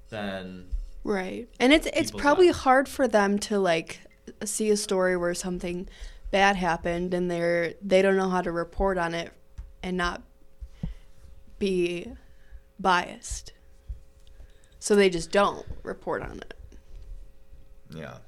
than 0.08 0.68
Right. 1.04 1.50
And 1.60 1.74
it's 1.74 1.86
it's 1.88 2.12
probably 2.12 2.46
lives. 2.46 2.60
hard 2.60 2.88
for 2.88 3.10
them 3.10 3.40
to 3.40 3.60
like 3.60 4.00
see 4.46 4.70
a 4.70 4.78
story 4.78 5.18
where 5.18 5.34
something 5.34 5.90
bad 6.32 6.56
happened 6.56 7.14
and 7.14 7.30
they're 7.30 7.74
they 7.82 8.02
don't 8.02 8.16
know 8.16 8.30
how 8.30 8.42
to 8.42 8.54
report 8.54 8.98
on 8.98 9.14
it 9.14 9.34
and 9.84 9.98
not 9.98 10.22
be 11.60 12.10
biased. 12.80 13.52
So 14.80 14.96
they 14.96 15.10
just 15.10 15.30
don't 15.30 15.66
report 15.84 16.22
on 16.22 16.38
it. 16.38 16.54
Yeah. 17.94 18.20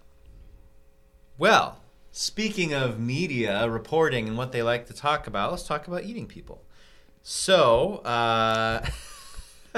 Well, 1.38 1.79
speaking 2.17 2.73
of 2.73 2.99
media 2.99 3.69
reporting 3.69 4.27
and 4.27 4.36
what 4.36 4.51
they 4.51 4.63
like 4.63 4.88
to 4.88 4.93
talk 4.93 5.27
about, 5.27 5.51
let's 5.51 5.62
talk 5.62 5.88
about 5.88 6.03
eating 6.03 6.25
people. 6.25 6.63
So, 7.21 7.97
uh, 7.97 8.84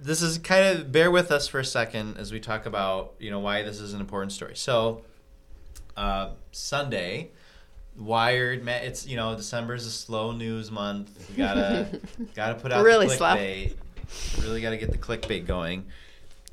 this 0.00 0.22
is 0.22 0.38
kind 0.38 0.76
of 0.76 0.90
bear 0.90 1.08
with 1.12 1.30
us 1.30 1.46
for 1.46 1.60
a 1.60 1.64
second 1.64 2.16
as 2.16 2.32
we 2.32 2.40
talk 2.40 2.66
about 2.66 3.14
you 3.20 3.30
know 3.30 3.38
why 3.38 3.62
this 3.62 3.78
is 3.78 3.94
an 3.94 4.00
important 4.00 4.32
story. 4.32 4.56
So, 4.56 5.02
uh, 5.96 6.30
Sunday, 6.50 7.30
Wired. 7.96 8.66
It's 8.66 9.06
you 9.06 9.16
know 9.16 9.36
December 9.36 9.74
is 9.74 9.86
a 9.86 9.90
slow 9.90 10.32
news 10.32 10.72
month. 10.72 11.30
You 11.30 11.36
gotta 11.36 12.00
gotta 12.34 12.54
put 12.56 12.72
out 12.72 12.84
Really 12.84 13.06
the 13.06 13.14
slow. 13.14 14.44
Really 14.44 14.60
gotta 14.60 14.78
get 14.78 14.90
the 14.90 14.98
clickbait 14.98 15.46
going. 15.46 15.84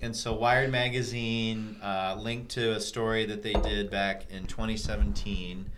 And 0.02 0.16
so 0.16 0.34
Wired 0.34 0.72
magazine 0.72 1.76
uh, 1.84 2.18
linked 2.20 2.52
to 2.52 2.72
a 2.74 2.80
story 2.80 3.26
that 3.26 3.44
they 3.44 3.54
did 3.54 3.90
back 3.90 4.26
in 4.30 4.46
2017. 4.46 5.70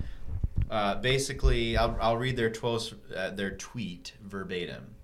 Uh, 0.69 0.95
basically, 0.95 1.75
I'll, 1.75 1.97
I'll 1.99 2.17
read 2.17 2.37
their, 2.37 2.51
twas, 2.51 2.93
uh, 3.15 3.31
their 3.31 3.51
tweet 3.51 4.13
verbatim. 4.21 4.95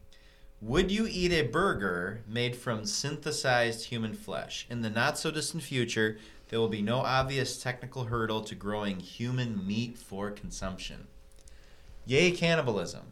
Would 0.62 0.92
you 0.92 1.08
eat 1.10 1.32
a 1.32 1.44
burger 1.44 2.22
made 2.28 2.56
from 2.56 2.86
synthesized 2.86 3.86
human 3.86 4.14
flesh? 4.14 4.68
In 4.70 4.82
the 4.82 4.90
not 4.90 5.18
so 5.18 5.32
distant 5.32 5.64
future, 5.64 6.18
there 6.50 6.60
will 6.60 6.70
be 6.70 6.82
no 6.82 7.00
obvious 7.00 7.62
technical 7.62 8.06
hurdle 8.06 8.42
to 8.42 8.56
growing 8.56 9.00
human 9.00 9.66
meat 9.66 9.98
for 9.98 10.32
consumption. 10.32 11.08
Yay, 12.06 12.32
cannibalism. 12.32 13.04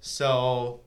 So, 0.00 0.80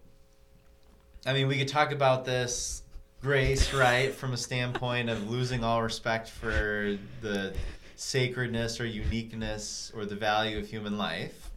I 1.25 1.33
mean, 1.33 1.47
we 1.47 1.57
could 1.57 1.67
talk 1.67 1.91
about 1.91 2.23
this 2.23 2.83
grace, 3.21 3.73
right, 3.73 4.13
from 4.13 4.33
a 4.33 4.37
standpoint 4.37 5.09
of 5.09 5.29
losing 5.29 5.63
all 5.63 5.81
respect 5.81 6.29
for 6.29 6.97
the 7.21 7.53
sacredness 7.95 8.79
or 8.79 8.85
uniqueness 8.85 9.91
or 9.95 10.05
the 10.05 10.15
value 10.15 10.57
of 10.57 10.67
human 10.67 10.97
life. 10.97 11.49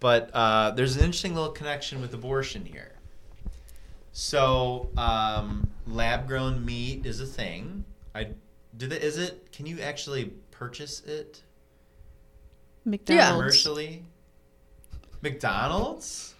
But 0.00 0.30
uh, 0.34 0.72
there's 0.72 0.96
an 0.96 1.02
interesting 1.02 1.34
little 1.34 1.52
connection 1.52 2.00
with 2.00 2.12
abortion 2.14 2.64
here. 2.64 2.92
So, 4.12 4.88
um, 4.96 5.68
lab 5.86 6.26
grown 6.26 6.64
meat 6.64 7.04
is 7.04 7.20
a 7.20 7.26
thing. 7.26 7.84
I 8.14 8.28
did 8.76 8.92
it. 8.92 9.02
Is 9.02 9.18
it? 9.18 9.52
Can 9.52 9.66
you 9.66 9.80
actually 9.80 10.32
purchase 10.50 11.02
it 11.04 11.42
McDonald's. 12.84 13.32
commercially? 13.32 14.04
McDonald's. 15.20 16.35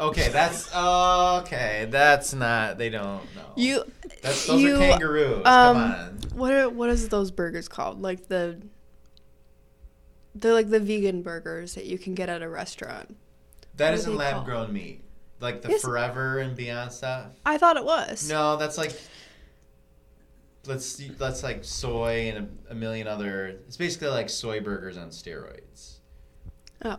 Okay, 0.00 0.28
that's 0.28 0.72
okay. 0.74 1.88
That's 1.90 2.32
not. 2.34 2.78
They 2.78 2.88
don't 2.90 3.22
know. 3.34 3.52
You 3.56 3.82
That's, 4.22 4.46
those 4.46 4.60
you 4.60 4.76
are 4.76 4.78
kangaroos. 4.78 5.36
um, 5.38 5.42
Come 5.44 5.76
on. 5.76 6.18
what 6.34 6.52
are 6.52 6.68
what 6.68 6.90
is 6.90 7.08
those 7.08 7.30
burgers 7.30 7.66
called? 7.68 8.00
Like 8.00 8.28
the 8.28 8.60
they're 10.34 10.52
like 10.52 10.70
the 10.70 10.78
vegan 10.80 11.22
burgers 11.22 11.74
that 11.74 11.86
you 11.86 11.98
can 11.98 12.14
get 12.14 12.28
at 12.28 12.42
a 12.42 12.48
restaurant. 12.48 13.16
That 13.76 13.94
isn't 13.94 14.14
lab 14.14 14.34
called? 14.34 14.44
grown 14.46 14.72
meat. 14.72 15.02
Like 15.40 15.62
the 15.62 15.70
Yes. 15.70 15.82
Forever 15.82 16.38
and 16.38 16.56
Beyond 16.56 16.92
stuff. 16.92 17.26
I 17.44 17.58
thought 17.58 17.76
it 17.76 17.84
was. 17.84 18.28
No, 18.28 18.56
that's 18.56 18.78
like. 18.78 18.92
Let's 20.66 20.96
that's 21.18 21.42
like 21.42 21.64
soy 21.64 22.30
and 22.30 22.48
a, 22.68 22.72
a 22.72 22.74
million 22.74 23.06
other. 23.08 23.46
It's 23.46 23.76
basically 23.76 24.08
like 24.08 24.28
soy 24.28 24.60
burgers 24.60 24.98
on 24.98 25.08
steroids. 25.10 25.98
Oh. 26.84 26.98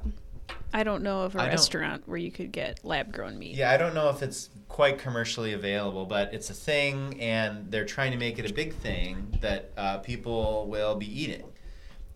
I 0.74 0.84
don't 0.84 1.04
know 1.04 1.22
of 1.22 1.36
a 1.36 1.42
I 1.42 1.48
restaurant 1.48 2.04
where 2.08 2.18
you 2.18 2.32
could 2.32 2.52
get 2.52 2.84
lab 2.84 3.12
grown 3.12 3.40
meat. 3.40 3.56
Yeah, 3.56 3.72
I 3.72 3.78
don't 3.78 3.94
know 3.96 4.10
if 4.10 4.22
it's 4.22 4.50
quite 4.68 5.00
commercially 5.00 5.54
available, 5.54 6.06
but 6.06 6.34
it's 6.34 6.50
a 6.50 6.54
thing, 6.54 7.20
and 7.20 7.72
they're 7.72 7.86
trying 7.86 8.12
to 8.12 8.18
make 8.18 8.38
it 8.40 8.50
a 8.50 8.54
big 8.54 8.74
thing 8.76 9.38
that 9.42 9.72
uh, 9.78 9.98
people 9.98 10.68
will 10.68 10.96
be 10.96 11.22
eating. 11.22 11.44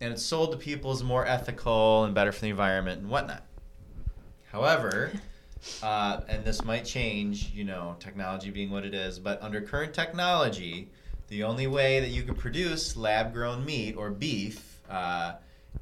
And 0.00 0.12
it's 0.12 0.22
sold 0.22 0.52
to 0.52 0.56
people 0.56 0.92
as 0.92 1.02
more 1.02 1.26
ethical 1.26 2.04
and 2.04 2.14
better 2.14 2.32
for 2.32 2.40
the 2.42 2.50
environment 2.50 3.00
and 3.00 3.10
whatnot. 3.10 3.44
However, 4.50 5.12
uh, 5.82 6.20
and 6.28 6.44
this 6.44 6.64
might 6.64 6.84
change, 6.84 7.50
you 7.52 7.64
know, 7.64 7.96
technology 7.98 8.50
being 8.50 8.70
what 8.70 8.84
it 8.84 8.94
is, 8.94 9.18
but 9.18 9.42
under 9.42 9.60
current 9.60 9.92
technology, 9.92 10.90
the 11.28 11.42
only 11.42 11.66
way 11.66 12.00
that 12.00 12.10
you 12.10 12.22
could 12.22 12.38
produce 12.38 12.96
lab 12.96 13.32
grown 13.32 13.64
meat 13.64 13.96
or 13.96 14.10
beef 14.10 14.80
uh, 14.88 15.34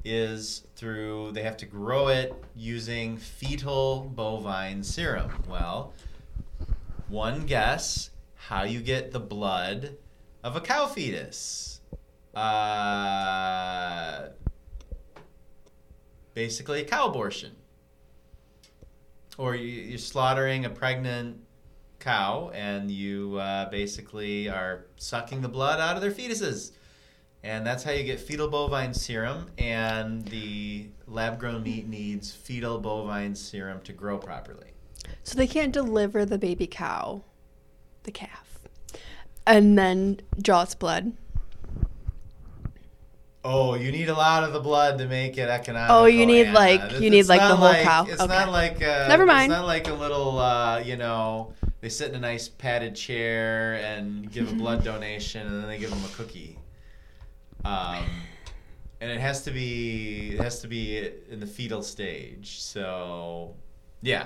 is 0.05 0.67
through 0.75 1.31
they 1.31 1.43
have 1.43 1.57
to 1.57 1.65
grow 1.65 2.07
it 2.09 2.33
using 2.55 3.17
fetal 3.17 4.11
bovine 4.13 4.83
serum. 4.83 5.31
Well, 5.47 5.93
one 7.07 7.45
guess 7.45 8.09
how 8.35 8.63
you 8.63 8.81
get 8.81 9.11
the 9.11 9.19
blood 9.19 9.97
of 10.43 10.55
a 10.55 10.61
cow 10.61 10.87
fetus. 10.87 11.79
Uh, 12.33 14.29
basically, 16.33 16.81
a 16.81 16.85
cow 16.85 17.07
abortion. 17.07 17.55
Or 19.37 19.55
you, 19.55 19.67
you're 19.67 19.97
slaughtering 19.97 20.65
a 20.65 20.69
pregnant 20.69 21.37
cow 21.99 22.51
and 22.53 22.91
you 22.91 23.37
uh, 23.37 23.69
basically 23.69 24.49
are 24.49 24.85
sucking 24.97 25.41
the 25.41 25.47
blood 25.47 25.79
out 25.79 25.95
of 25.95 26.01
their 26.01 26.11
fetuses. 26.11 26.71
And 27.43 27.67
that's 27.67 27.83
how 27.83 27.91
you 27.91 28.03
get 28.05 28.19
fetal 28.21 28.47
bovine 28.47 28.93
serum. 28.93 29.47
And 29.57 30.25
the 30.27 30.87
lab 31.07 31.39
grown 31.39 31.63
meat 31.63 31.87
needs 31.87 32.31
fetal 32.31 32.79
bovine 32.79 33.35
serum 33.35 33.81
to 33.83 33.91
grow 33.93 34.17
properly. 34.17 34.67
So 35.23 35.35
they 35.37 35.47
can't 35.47 35.73
deliver 35.73 36.25
the 36.25 36.37
baby 36.37 36.67
cow, 36.67 37.23
the 38.03 38.11
calf, 38.11 38.59
and 39.45 39.77
then 39.77 40.21
draw 40.41 40.61
its 40.63 40.75
blood. 40.75 41.13
Oh, 43.45 43.75
you 43.75 43.91
need 43.91 44.07
a 44.07 44.13
lot 44.13 44.45
of 44.45 44.53
the 44.53 44.61
blood 44.61 44.97
to 44.99 45.05
make 45.07 45.37
it 45.37 45.49
economical. 45.49 45.97
Oh, 45.97 46.05
you 46.05 46.25
need, 46.25 46.45
Anna. 46.47 46.55
like- 46.57 46.81
It's- 46.81 47.01
you 47.01 47.09
need, 47.09 47.27
like, 47.27 47.41
the 47.41 47.57
whole 47.57 47.67
like- 47.67 47.83
cow. 47.83 48.05
It's 48.07 48.21
Okay. 48.21 48.33
not 48.33 48.51
like 48.53 48.81
uh, 48.81 49.07
Never 49.09 49.25
mind. 49.25 49.51
It's 49.51 49.57
not 49.59 49.65
like 49.65 49.89
a 49.89 49.93
little, 49.93 50.39
uh, 50.39 50.79
you 50.79 50.95
know, 50.95 51.51
they 51.81 51.89
sit 51.89 52.07
in 52.09 52.15
a 52.15 52.19
nice 52.19 52.47
padded 52.47 52.95
chair 52.95 53.73
and 53.73 54.31
give 54.31 54.49
a 54.49 54.55
blood 54.55 54.83
donation, 54.85 55.45
and 55.45 55.61
then 55.61 55.67
they 55.67 55.77
give 55.77 55.89
them 55.89 55.99
a 56.05 56.15
cookie. 56.15 56.57
Um, 57.65 58.05
and 59.01 59.11
it 59.11 59.19
has 59.19 59.43
to 59.43 59.51
be 59.51 60.31
it 60.33 60.41
has 60.41 60.59
to 60.61 60.67
be 60.67 61.09
in 61.29 61.39
the 61.39 61.47
fetal 61.47 61.81
stage. 61.83 62.59
So, 62.61 63.53
yeah, 64.01 64.25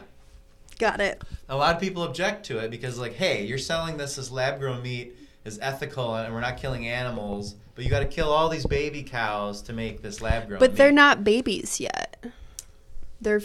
Got 0.79 0.99
it. 1.01 1.23
a 1.49 1.55
lot 1.55 1.75
of 1.75 1.81
people 1.81 2.03
object 2.03 2.45
to 2.47 2.59
it 2.59 2.69
because 2.71 2.99
like 2.99 3.13
hey 3.13 3.45
you're 3.45 3.57
selling 3.57 3.97
this 3.97 4.17
as 4.17 4.31
lab 4.31 4.59
grown 4.59 4.81
meat 4.83 5.15
is 5.45 5.57
ethical 5.61 6.13
and 6.15 6.31
we're 6.33 6.41
not 6.41 6.57
killing 6.57 6.87
animals 6.87 7.55
but 7.73 7.83
you 7.83 7.89
got 7.89 7.99
to 8.01 8.05
kill 8.07 8.29
all 8.29 8.49
these 8.49 8.65
baby 8.65 9.01
cows 9.01 9.61
to 9.63 9.73
make 9.73 10.01
this 10.01 10.21
lab 10.21 10.47
grown 10.47 10.59
But 10.59 10.75
they're 10.75 10.91
not 10.91 11.23
babies 11.23 11.79
yet. 11.79 12.23
They're 13.21 13.39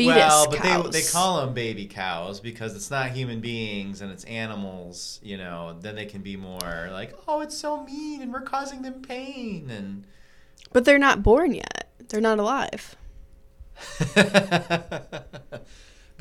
fetus 0.00 0.16
well 0.16 0.50
but 0.50 0.58
cows. 0.60 0.90
they, 0.90 1.00
they 1.00 1.06
call 1.06 1.40
them 1.44 1.54
baby 1.54 1.86
cows 1.86 2.40
because 2.40 2.74
it's 2.74 2.90
not 2.90 3.10
human 3.10 3.40
beings 3.40 4.00
and 4.00 4.10
it's 4.10 4.24
animals 4.24 5.20
you 5.22 5.36
know 5.36 5.76
then 5.80 5.94
they 5.94 6.06
can 6.06 6.22
be 6.22 6.36
more 6.36 6.88
like 6.92 7.14
oh 7.28 7.40
it's 7.40 7.56
so 7.56 7.84
mean 7.84 8.22
and 8.22 8.32
we're 8.32 8.40
causing 8.40 8.82
them 8.82 9.02
pain 9.02 9.70
and 9.70 10.04
But 10.72 10.84
they're 10.84 10.98
not 10.98 11.22
born 11.22 11.54
yet. 11.54 11.90
They're 12.08 12.20
not 12.20 12.38
alive. 12.38 12.96
but 14.14 15.58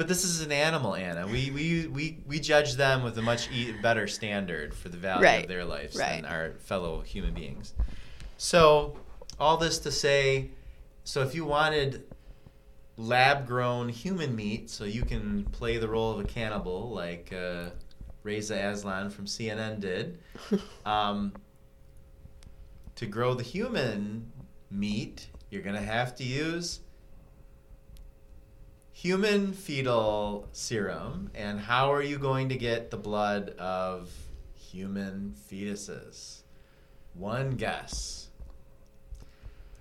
this 0.07 0.23
is 0.23 0.41
an 0.41 0.51
animal, 0.51 0.95
Anna. 0.95 1.27
We 1.27 1.51
we 1.51 1.87
we, 1.87 2.17
we 2.25 2.39
judge 2.39 2.75
them 2.75 3.03
with 3.03 3.17
a 3.17 3.21
much 3.21 3.49
e- 3.51 3.73
better 3.81 4.07
standard 4.07 4.73
for 4.73 4.89
the 4.89 4.97
value 4.97 5.23
Right, 5.25 5.43
of 5.43 5.49
their 5.49 5.65
lives 5.65 5.95
right. 5.97 6.21
than 6.21 6.31
our 6.31 6.51
fellow 6.59 7.01
human 7.01 7.33
beings. 7.33 7.73
So, 8.37 8.97
all 9.39 9.57
this 9.57 9.79
to 9.79 9.91
say, 9.91 10.49
so 11.03 11.21
if 11.21 11.35
you 11.35 11.45
wanted 11.45 12.03
lab 12.99 13.47
grown 13.47 13.87
human 13.87 14.35
meat 14.35 14.69
so 14.69 14.83
you 14.83 15.03
can 15.03 15.45
play 15.45 15.77
the 15.77 15.87
role 15.87 16.11
of 16.11 16.19
a 16.19 16.25
cannibal 16.25 16.89
like 16.89 17.31
uh, 17.31 17.69
Reza 18.23 18.55
Aslan 18.55 19.09
from 19.09 19.25
CNN 19.25 19.79
did. 19.79 20.19
Um, 20.85 21.33
to 22.95 23.05
grow 23.05 23.35
the 23.35 23.43
human 23.43 24.31
meat, 24.71 25.27
you're 25.49 25.61
going 25.61 25.75
to 25.75 25.81
have 25.81 26.15
to 26.15 26.23
use 26.23 26.79
human 28.91 29.53
fetal 29.53 30.49
serum. 30.51 31.29
And 31.35 31.59
how 31.59 31.93
are 31.93 32.01
you 32.01 32.17
going 32.17 32.49
to 32.49 32.55
get 32.55 32.89
the 32.89 32.97
blood 32.97 33.51
of 33.59 34.11
human 34.55 35.35
fetuses? 35.49 36.41
One 37.13 37.51
guess. 37.51 38.29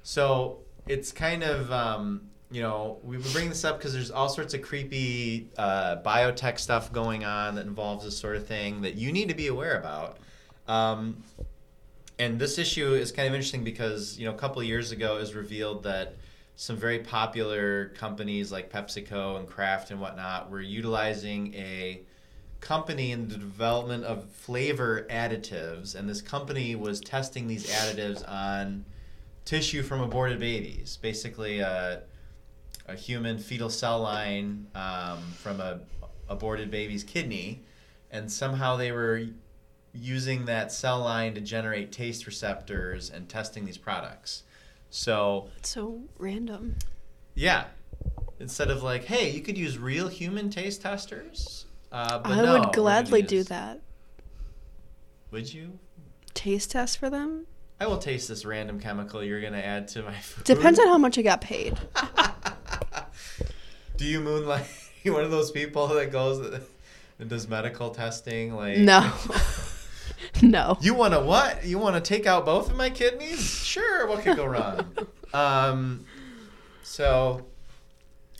So 0.02 0.58
it's 0.86 1.10
kind 1.10 1.42
of, 1.42 1.72
um, 1.72 2.28
you 2.50 2.62
know, 2.62 2.98
we 3.02 3.18
bring 3.32 3.48
this 3.48 3.64
up 3.64 3.78
because 3.78 3.92
there's 3.92 4.10
all 4.10 4.28
sorts 4.28 4.54
of 4.54 4.62
creepy 4.62 5.50
uh, 5.58 5.96
biotech 6.04 6.58
stuff 6.58 6.92
going 6.92 7.24
on 7.24 7.54
that 7.56 7.66
involves 7.66 8.04
this 8.04 8.16
sort 8.16 8.36
of 8.36 8.46
thing 8.46 8.80
that 8.82 8.94
you 8.94 9.12
need 9.12 9.28
to 9.28 9.34
be 9.34 9.48
aware 9.48 9.78
about. 9.78 10.18
Um, 10.66 11.22
and 12.18 12.38
this 12.38 12.58
issue 12.58 12.94
is 12.94 13.12
kind 13.12 13.28
of 13.28 13.34
interesting 13.34 13.64
because 13.64 14.18
you 14.18 14.26
know 14.26 14.34
a 14.34 14.38
couple 14.38 14.62
years 14.62 14.92
ago 14.92 15.16
it 15.16 15.20
was 15.20 15.34
revealed 15.34 15.82
that 15.84 16.16
some 16.56 16.76
very 16.76 16.98
popular 16.98 17.90
companies 17.90 18.50
like 18.50 18.72
PepsiCo 18.72 19.38
and 19.38 19.46
Kraft 19.46 19.90
and 19.90 20.00
whatnot 20.00 20.50
were 20.50 20.60
utilizing 20.60 21.54
a 21.54 22.00
company 22.60 23.12
in 23.12 23.28
the 23.28 23.36
development 23.36 24.04
of 24.04 24.28
flavor 24.30 25.06
additives, 25.10 25.94
and 25.94 26.08
this 26.08 26.20
company 26.20 26.74
was 26.74 27.00
testing 27.00 27.46
these 27.46 27.68
additives 27.68 28.28
on 28.28 28.84
tissue 29.44 29.82
from 29.82 30.00
aborted 30.00 30.40
babies, 30.40 30.98
basically 31.00 31.60
a, 31.60 32.02
a 32.88 32.96
human 32.96 33.38
fetal 33.38 33.70
cell 33.70 34.00
line 34.00 34.66
um, 34.74 35.18
from 35.36 35.60
a 35.60 35.80
aborted 36.28 36.70
baby's 36.70 37.04
kidney, 37.04 37.62
and 38.10 38.30
somehow 38.32 38.76
they 38.76 38.90
were 38.92 39.22
using 39.94 40.44
that 40.46 40.72
cell 40.72 41.00
line 41.00 41.34
to 41.34 41.40
generate 41.40 41.92
taste 41.92 42.26
receptors 42.26 43.10
and 43.10 43.28
testing 43.28 43.64
these 43.64 43.78
products. 43.78 44.42
So 44.90 45.48
It's 45.58 45.70
so 45.70 46.00
random. 46.18 46.76
yeah, 47.34 47.64
instead 48.40 48.70
of 48.70 48.82
like, 48.82 49.04
hey, 49.04 49.30
you 49.30 49.40
could 49.40 49.56
use 49.58 49.78
real 49.78 50.08
human 50.08 50.50
taste 50.50 50.82
testers. 50.82 51.66
Uh, 51.90 52.18
but 52.18 52.32
I 52.32 52.42
no, 52.42 52.60
would 52.60 52.72
gladly 52.74 53.22
do 53.22 53.42
that. 53.44 53.80
Would 55.30 55.52
you? 55.52 55.78
Taste 56.34 56.70
test 56.72 56.98
for 56.98 57.10
them? 57.10 57.46
I 57.80 57.86
will 57.86 57.98
taste 57.98 58.28
this 58.28 58.44
random 58.44 58.80
chemical 58.80 59.22
you're 59.22 59.40
gonna 59.40 59.58
add 59.58 59.88
to 59.88 60.02
my 60.02 60.14
food. 60.20 60.44
Depends 60.44 60.78
on 60.78 60.86
how 60.88 60.98
much 60.98 61.18
I 61.18 61.22
got 61.22 61.40
paid. 61.40 61.78
Do 63.98 64.04
you 64.04 64.20
moonlight? 64.20 64.64
You 65.02 65.12
one 65.14 65.24
of 65.24 65.30
those 65.32 65.50
people 65.50 65.88
that 65.88 66.12
goes 66.12 66.60
and 67.18 67.28
does 67.28 67.48
medical 67.48 67.90
testing? 67.90 68.54
Like 68.54 68.78
No. 68.78 69.12
no. 70.42 70.78
You 70.80 70.94
want 70.94 71.14
to 71.14 71.20
what? 71.20 71.64
You 71.66 71.78
want 71.78 71.96
to 71.96 72.00
take 72.00 72.24
out 72.24 72.46
both 72.46 72.70
of 72.70 72.76
my 72.76 72.90
kidneys? 72.90 73.40
Sure. 73.40 74.06
What 74.06 74.22
could 74.22 74.36
go 74.36 74.46
wrong? 74.46 74.86
um, 75.34 76.04
so, 76.84 77.44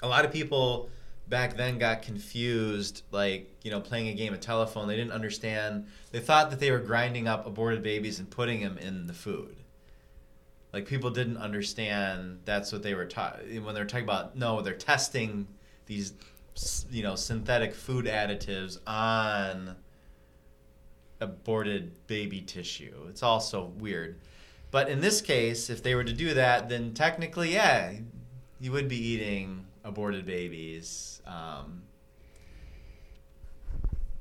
a 0.00 0.08
lot 0.08 0.24
of 0.24 0.32
people 0.32 0.90
back 1.28 1.56
then 1.56 1.78
got 1.78 2.02
confused, 2.02 3.02
like 3.10 3.52
you 3.62 3.72
know, 3.72 3.80
playing 3.80 4.08
a 4.08 4.14
game 4.14 4.32
of 4.32 4.40
telephone. 4.40 4.86
They 4.86 4.96
didn't 4.96 5.12
understand. 5.12 5.88
They 6.12 6.20
thought 6.20 6.50
that 6.50 6.60
they 6.60 6.70
were 6.70 6.78
grinding 6.78 7.26
up 7.26 7.46
aborted 7.46 7.82
babies 7.82 8.20
and 8.20 8.30
putting 8.30 8.62
them 8.62 8.78
in 8.78 9.08
the 9.08 9.12
food. 9.12 9.56
Like 10.72 10.86
people 10.86 11.10
didn't 11.10 11.38
understand 11.38 12.40
that's 12.44 12.72
what 12.72 12.82
they 12.82 12.94
were 12.94 13.06
taught 13.06 13.40
when 13.46 13.74
they 13.74 13.80
were 13.80 13.86
talking 13.86 14.04
about. 14.04 14.36
No, 14.36 14.60
they're 14.60 14.74
testing 14.74 15.48
these, 15.86 16.12
you 16.90 17.02
know, 17.02 17.14
synthetic 17.14 17.74
food 17.74 18.04
additives 18.04 18.78
on 18.86 19.76
aborted 21.20 22.06
baby 22.06 22.40
tissue. 22.40 23.06
It's 23.08 23.22
also 23.22 23.72
weird. 23.78 24.20
But 24.70 24.90
in 24.90 25.00
this 25.00 25.22
case, 25.22 25.70
if 25.70 25.82
they 25.82 25.94
were 25.94 26.04
to 26.04 26.12
do 26.12 26.34
that, 26.34 26.68
then 26.68 26.92
technically, 26.92 27.54
yeah, 27.54 27.94
you 28.60 28.72
would 28.72 28.88
be 28.88 28.96
eating 28.96 29.64
aborted 29.84 30.26
babies. 30.26 31.22
Um, 31.26 31.82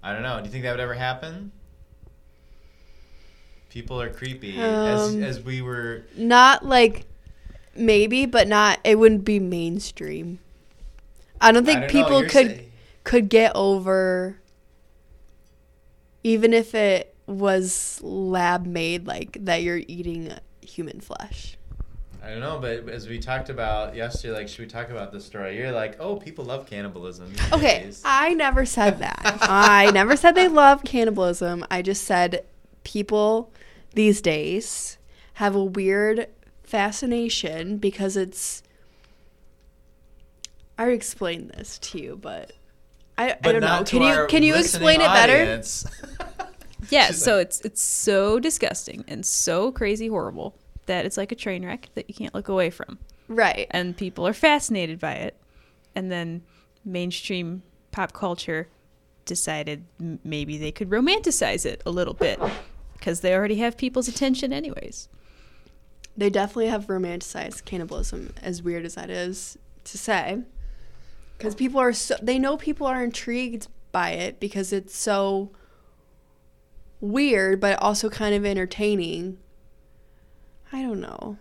I 0.02 0.14
don't 0.14 0.24
know. 0.24 0.38
Do 0.40 0.46
you 0.46 0.52
think 0.52 0.64
that 0.64 0.72
would 0.72 0.80
ever 0.80 0.94
happen? 0.94 1.52
People 3.70 4.02
are 4.02 4.10
creepy. 4.10 4.58
as, 4.58 5.14
Um, 5.16 5.24
as 5.24 5.42
we 5.42 5.62
were. 5.62 6.04
Not 6.16 6.66
like 6.66 7.06
maybe, 7.76 8.26
but 8.26 8.48
not 8.48 8.80
it 8.84 8.98
wouldn't 8.98 9.26
be 9.26 9.40
mainstream. 9.40 10.40
I 11.40 11.52
don't 11.52 11.66
think 11.66 11.78
I 11.78 11.82
don't 11.82 11.90
people 11.92 12.22
could 12.24 12.32
say- 12.32 12.68
could 13.04 13.30
get 13.30 13.52
over 13.56 14.38
even 16.24 16.54
if 16.54 16.76
it 16.76 17.16
was 17.26 18.00
lab 18.02 18.66
made 18.66 19.06
like 19.08 19.38
that 19.42 19.62
you're 19.64 19.82
eating 19.88 20.34
human 20.62 21.00
flesh. 21.00 21.58
I 22.24 22.32
don't 22.32 22.40
know, 22.42 22.60
but 22.60 22.90
as 22.90 23.08
we 23.08 23.20
talked 23.20 23.50
about 23.50 23.96
yesterday, 23.96 24.34
like, 24.34 24.50
should 24.50 24.60
we 24.60 24.66
talk 24.66 24.90
about 24.90 25.14
this 25.14 25.24
story? 25.24 25.58
You're 25.58 25.72
like, 25.72 25.96
oh, 26.00 26.18
people 26.18 26.44
love 26.44 26.66
cannibalism. 26.66 27.32
Okay. 27.54 27.90
I 28.04 28.34
never 28.34 28.66
said 28.66 29.00
that. 29.00 29.22
I 29.44 29.92
never 29.92 30.18
said 30.18 30.34
they 30.36 30.50
love 30.50 30.84
cannibalism. 30.84 31.66
I 31.72 31.82
just 31.82 32.04
said 32.04 32.44
people 32.88 33.52
these 33.94 34.22
days 34.22 34.98
have 35.34 35.56
a 35.56 35.64
weird 35.64 36.28
fascination 36.64 37.78
because 37.78 38.16
it's. 38.16 38.64
I 40.78 40.84
already 40.84 40.96
explained 40.98 41.52
this 41.52 41.78
to 41.80 42.00
you, 42.00 42.16
but 42.16 42.54
I, 43.18 43.36
I 43.44 43.52
don't 43.52 43.62
know. 43.62 43.84
Can 43.84 44.02
you 44.02 44.26
can 44.30 44.44
you 44.44 44.54
listening 44.54 44.88
explain 44.88 45.02
it 45.02 45.14
better? 45.14 45.42
audience. 45.42 45.86
Yeah, 46.90 47.08
She's 47.08 47.24
so 47.24 47.40
it's 47.40 47.60
it's 47.62 47.82
so 47.82 48.40
disgusting 48.40 49.04
and 49.08 49.26
so 49.26 49.72
crazy 49.72 50.08
horrible 50.08 50.56
that 50.86 51.06
it's 51.06 51.18
like 51.18 51.32
a 51.32 51.36
train 51.36 51.66
wreck 51.66 51.90
that 51.96 52.08
you 52.08 52.16
can't 52.16 52.34
look 52.34 52.48
away 52.48 52.70
from. 52.70 53.00
Right. 53.28 53.68
And 53.72 53.98
people 53.98 54.26
are 54.26 54.32
fascinated 54.32 55.00
by 55.00 55.14
it. 55.14 55.36
And 55.96 56.12
then 56.12 56.44
mainstream 56.86 57.64
pop 57.92 58.14
culture 58.14 58.70
decided 59.26 59.86
m- 60.00 60.20
maybe 60.24 60.58
they 60.58 60.72
could 60.72 60.90
romanticize 60.90 61.66
it 61.66 61.82
a 61.86 61.92
little 61.92 62.14
bit 62.14 62.40
because 62.98 63.22
they 63.22 63.34
already 63.34 63.58
have 63.58 63.78
people's 63.78 64.08
attention 64.08 64.52
anyways. 64.52 65.08
They 66.16 66.30
definitely 66.30 66.68
have 66.68 66.88
romanticized 66.88 67.66
cannibalism, 67.66 68.34
as 68.42 68.64
weird 68.64 68.86
as 68.86 68.96
that 68.96 69.10
is 69.10 69.58
to 69.86 69.98
say. 69.98 70.42
Because 71.38 71.54
people 71.54 71.80
are 71.80 71.94
so, 71.94 72.16
they 72.22 72.40
know 72.40 72.58
people 72.58 72.88
are 72.88 73.04
intrigued 73.04 73.68
by 73.92 74.12
it 74.12 74.40
because 74.40 74.74
it's 74.74 74.98
so 74.98 75.52
weird, 77.00 77.60
but 77.60 77.80
also 77.80 78.10
kind 78.10 78.34
of 78.34 78.46
entertaining. 78.46 79.38
I 80.72 80.82
don't 80.82 81.00
know. 81.00 81.38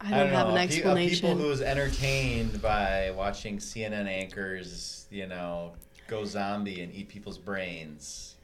I 0.00 0.10
don't, 0.10 0.28
have 0.28 0.48
know, 0.48 0.56
an 0.56 0.56
a 0.56 0.58
pe- 0.58 0.60
a 0.60 0.62
explanation. 0.64 1.28
people 1.28 1.48
who's 1.48 1.60
entertained 1.60 2.60
by 2.62 3.10
watching 3.10 3.58
CNN 3.58 4.06
anchors, 4.06 5.06
you 5.10 5.26
know, 5.26 5.72
go 6.08 6.24
zombie 6.24 6.80
and 6.80 6.94
eat 6.94 7.08
people's 7.08 7.38
brains. 7.38 8.35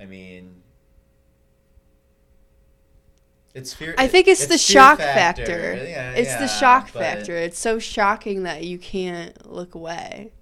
I 0.00 0.06
mean, 0.06 0.62
it's 3.54 3.74
fear. 3.74 3.94
I 3.98 4.06
think 4.06 4.28
it's, 4.28 4.46
the 4.46 4.58
shock 4.58 4.98
factor. 4.98 5.74
Yeah, 5.74 6.12
it's 6.12 6.36
the 6.36 6.46
shock 6.46 6.90
but- 6.92 7.00
factor. 7.00 7.36
It's 7.36 7.58
so 7.58 7.78
shocking 7.78 8.44
that 8.44 8.64
you 8.64 8.78
can't 8.78 9.50
look 9.50 9.74
away. 9.74 10.32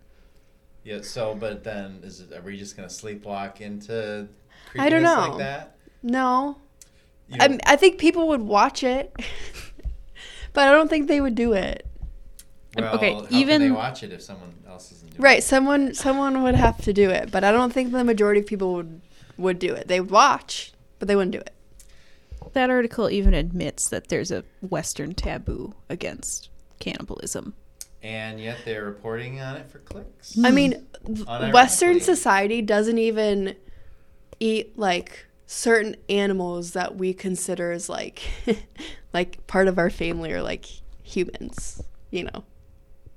Yeah. 0.85 1.01
So, 1.03 1.35
but 1.35 1.65
then, 1.65 2.01
is 2.03 2.21
it? 2.21 2.33
Are 2.33 2.41
we 2.43 2.57
just 2.57 2.77
gonna 2.77 2.89
sleepwalk 2.89 3.61
into? 3.61 4.29
I 4.79 4.89
don't 4.91 5.03
know. 5.03 5.29
Like 5.31 5.39
that. 5.39 5.77
No, 6.03 6.59
You 7.29 7.39
I, 7.41 7.49
know, 7.49 7.59
I 7.67 7.77
think 7.77 7.99
people 7.99 8.29
would 8.29 8.43
watch 8.43 8.85
it, 8.85 9.15
but 10.53 10.69
I 10.69 10.71
don't 10.71 10.89
think 10.89 11.09
they 11.09 11.21
would 11.21 11.35
do 11.35 11.53
it. 11.55 11.85
well, 12.77 12.95
okay, 12.95 13.15
how 13.15 13.21
can 13.23 13.31
they 13.31 13.37
even- 13.39 13.75
watch 13.75 14.03
it 14.03 14.13
if 14.13 14.23
someone 14.23 14.55
else 14.69 14.93
isn't 14.93 15.11
doing 15.11 15.21
Right, 15.23 15.39
it? 15.39 15.45
someone 15.45 15.95
someone 15.95 16.43
would 16.45 16.55
have 16.55 16.81
to 16.83 16.93
do 16.93 17.11
it, 17.11 17.31
but 17.33 17.43
I 17.43 17.51
don't 17.51 17.73
think 17.73 17.91
the 17.93 18.05
majority 18.05 18.41
of 18.41 18.47
people 18.47 18.75
would 18.75 19.01
would 19.39 19.59
do 19.59 19.75
it. 19.75 19.89
They 19.89 20.01
would 20.01 20.11
watch, 20.11 20.73
but 20.99 21.09
they 21.09 21.17
wouldn't 21.17 21.33
do 21.33 21.39
it. 21.39 21.55
That 22.53 22.71
article 22.71 23.11
even 23.11 23.35
admits 23.35 23.89
that 23.89 24.09
there's 24.09 24.31
a 24.31 24.45
Western 24.61 25.15
taboo 25.15 25.75
against 25.89 26.51
cannibalism. 26.79 27.55
And 28.03 28.41
yet 28.41 28.59
they're 28.65 28.85
reporting 28.85 29.41
on 29.41 29.57
it 29.57 29.71
for 29.71 29.79
clicks. 29.79 30.37
I 30.43 30.51
mean. 30.51 30.87
Western 31.53 32.01
society 32.01 32.63
doesn't 32.63 32.99
even 32.99 33.57
eat 34.41 34.79
like 34.79 35.27
certain 35.47 35.97
animals 36.09 36.73
that 36.73 36.97
we 36.97 37.15
consider 37.15 37.73
as 37.73 37.89
like 37.89 38.23
like 39.13 39.45
part 39.47 39.67
of 39.67 39.79
our 39.79 39.91
family 39.91 40.33
or 40.33 40.43
like 40.43 40.67
humans, 41.03 41.83
you 42.11 42.25
know. 42.25 42.45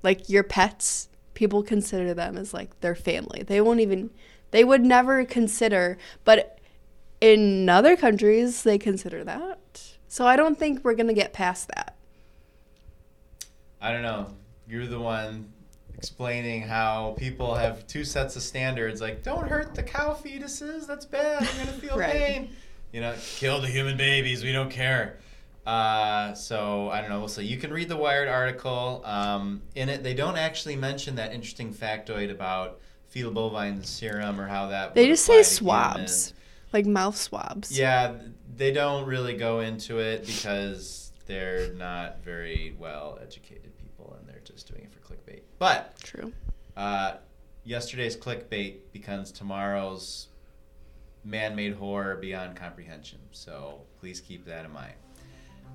Like 0.04 0.30
your 0.30 0.44
pets, 0.44 1.10
people 1.36 1.62
consider 1.62 2.14
them 2.14 2.38
as 2.38 2.54
like 2.54 2.80
their 2.82 2.96
family. 2.96 3.44
They 3.44 3.62
won't 3.62 3.82
even 3.82 4.10
they 4.52 4.64
would 4.64 4.82
never 4.84 5.26
consider, 5.26 5.98
but 6.24 6.60
in 7.20 7.68
other 7.70 7.96
countries 7.98 8.64
they 8.64 8.78
consider 8.78 9.24
that. 9.24 9.60
So 10.08 10.28
I 10.28 10.36
don't 10.36 10.58
think 10.60 10.84
we're 10.84 10.96
going 10.96 11.08
to 11.08 11.14
get 11.14 11.34
past 11.34 11.70
that. 11.70 11.96
I 13.82 13.92
don't 13.92 14.02
know. 14.04 14.28
You're 14.68 14.86
the 14.88 15.00
one 15.00 15.52
explaining 15.96 16.64
how 16.64 17.16
people 17.18 17.56
have 17.56 17.86
two 17.88 18.04
sets 18.04 18.36
of 18.36 18.42
standards. 18.42 19.02
Like, 19.02 19.24
don't 19.24 19.48
hurt 19.48 19.76
the 19.76 19.84
cow 19.84 20.14
fetuses. 20.14 20.88
That's 20.88 21.06
bad. 21.06 21.42
You're 21.44 21.66
gonna 21.66 21.78
feel 21.78 21.98
Right. 21.98 22.12
pain. 22.12 22.50
You 22.92 23.02
know, 23.02 23.16
kill 23.36 23.62
the 23.62 23.68
human 23.68 23.98
babies. 23.98 24.44
We 24.44 24.52
don't 24.52 24.72
care. 24.72 25.18
Uh, 25.66 26.34
so 26.34 26.90
I 26.90 27.02
don't 27.02 27.10
know. 27.12 27.28
So 27.28 27.42
you 27.42 27.58
can 27.58 27.72
read 27.72 27.88
the 27.88 27.98
Wired 27.98 28.28
article. 28.28 29.02
Um, 29.06 29.62
in 29.76 29.90
it, 29.90 30.04
they 30.04 30.14
don't 30.16 30.38
actually 30.38 30.76
mention 30.76 31.16
that 31.16 31.34
interesting 31.34 31.74
factoid 31.74 32.32
about 32.32 32.80
fetal 33.12 33.32
bovine 33.32 33.84
serum 33.84 34.40
or 34.40 34.48
how 34.48 34.68
that. 34.68 34.96
They 34.96 35.08
just 35.08 35.26
say 35.26 35.44
swabs, 35.44 36.34
like 36.74 36.86
mouth 36.86 37.16
swabs. 37.16 37.78
Yeah, 37.78 38.16
they 38.56 38.72
don't 38.72 39.06
really 39.06 39.36
go 39.36 39.60
into 39.60 40.00
it 40.00 40.26
because 40.26 41.12
they're 41.28 41.74
not 41.74 42.24
very 42.24 42.76
well 42.80 43.20
educated 43.22 43.78
people 43.78 44.16
and 44.18 44.28
they're 44.28 44.42
just 44.44 44.68
doing 44.68 44.84
it 44.84 44.92
for 44.92 45.00
clickbait. 45.00 45.42
But 45.60 46.00
True. 46.02 46.32
uh, 46.76 47.16
yesterday's 47.64 48.16
clickbait 48.16 48.78
becomes 48.94 49.32
tomorrow's 49.32 50.28
man 51.24 51.56
made 51.56 51.74
horror 51.74 52.16
beyond 52.16 52.56
comprehension. 52.56 53.20
So 53.32 53.82
please 54.00 54.22
keep 54.22 54.46
that 54.46 54.66
in 54.66 54.72
mind. 54.72 54.94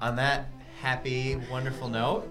On 0.00 0.16
that 0.16 0.48
happy, 0.80 1.36
wonderful 1.50 1.88
note, 1.88 2.28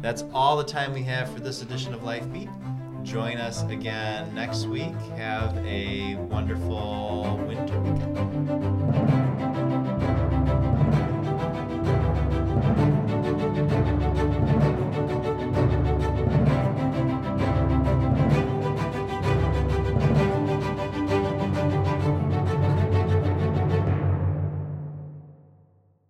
that's 0.00 0.24
all 0.32 0.56
the 0.56 0.64
time 0.64 0.92
we 0.92 1.02
have 1.04 1.30
for 1.32 1.40
this 1.40 1.62
edition 1.62 1.94
of 1.94 2.02
Life 2.02 2.30
Beat. 2.32 2.48
Join 3.02 3.38
us 3.38 3.62
again 3.64 4.34
next 4.34 4.66
week. 4.66 4.94
Have 5.16 5.56
a 5.64 6.16
wonderful 6.16 7.40
winter 7.46 7.80
weekend. 7.80 9.15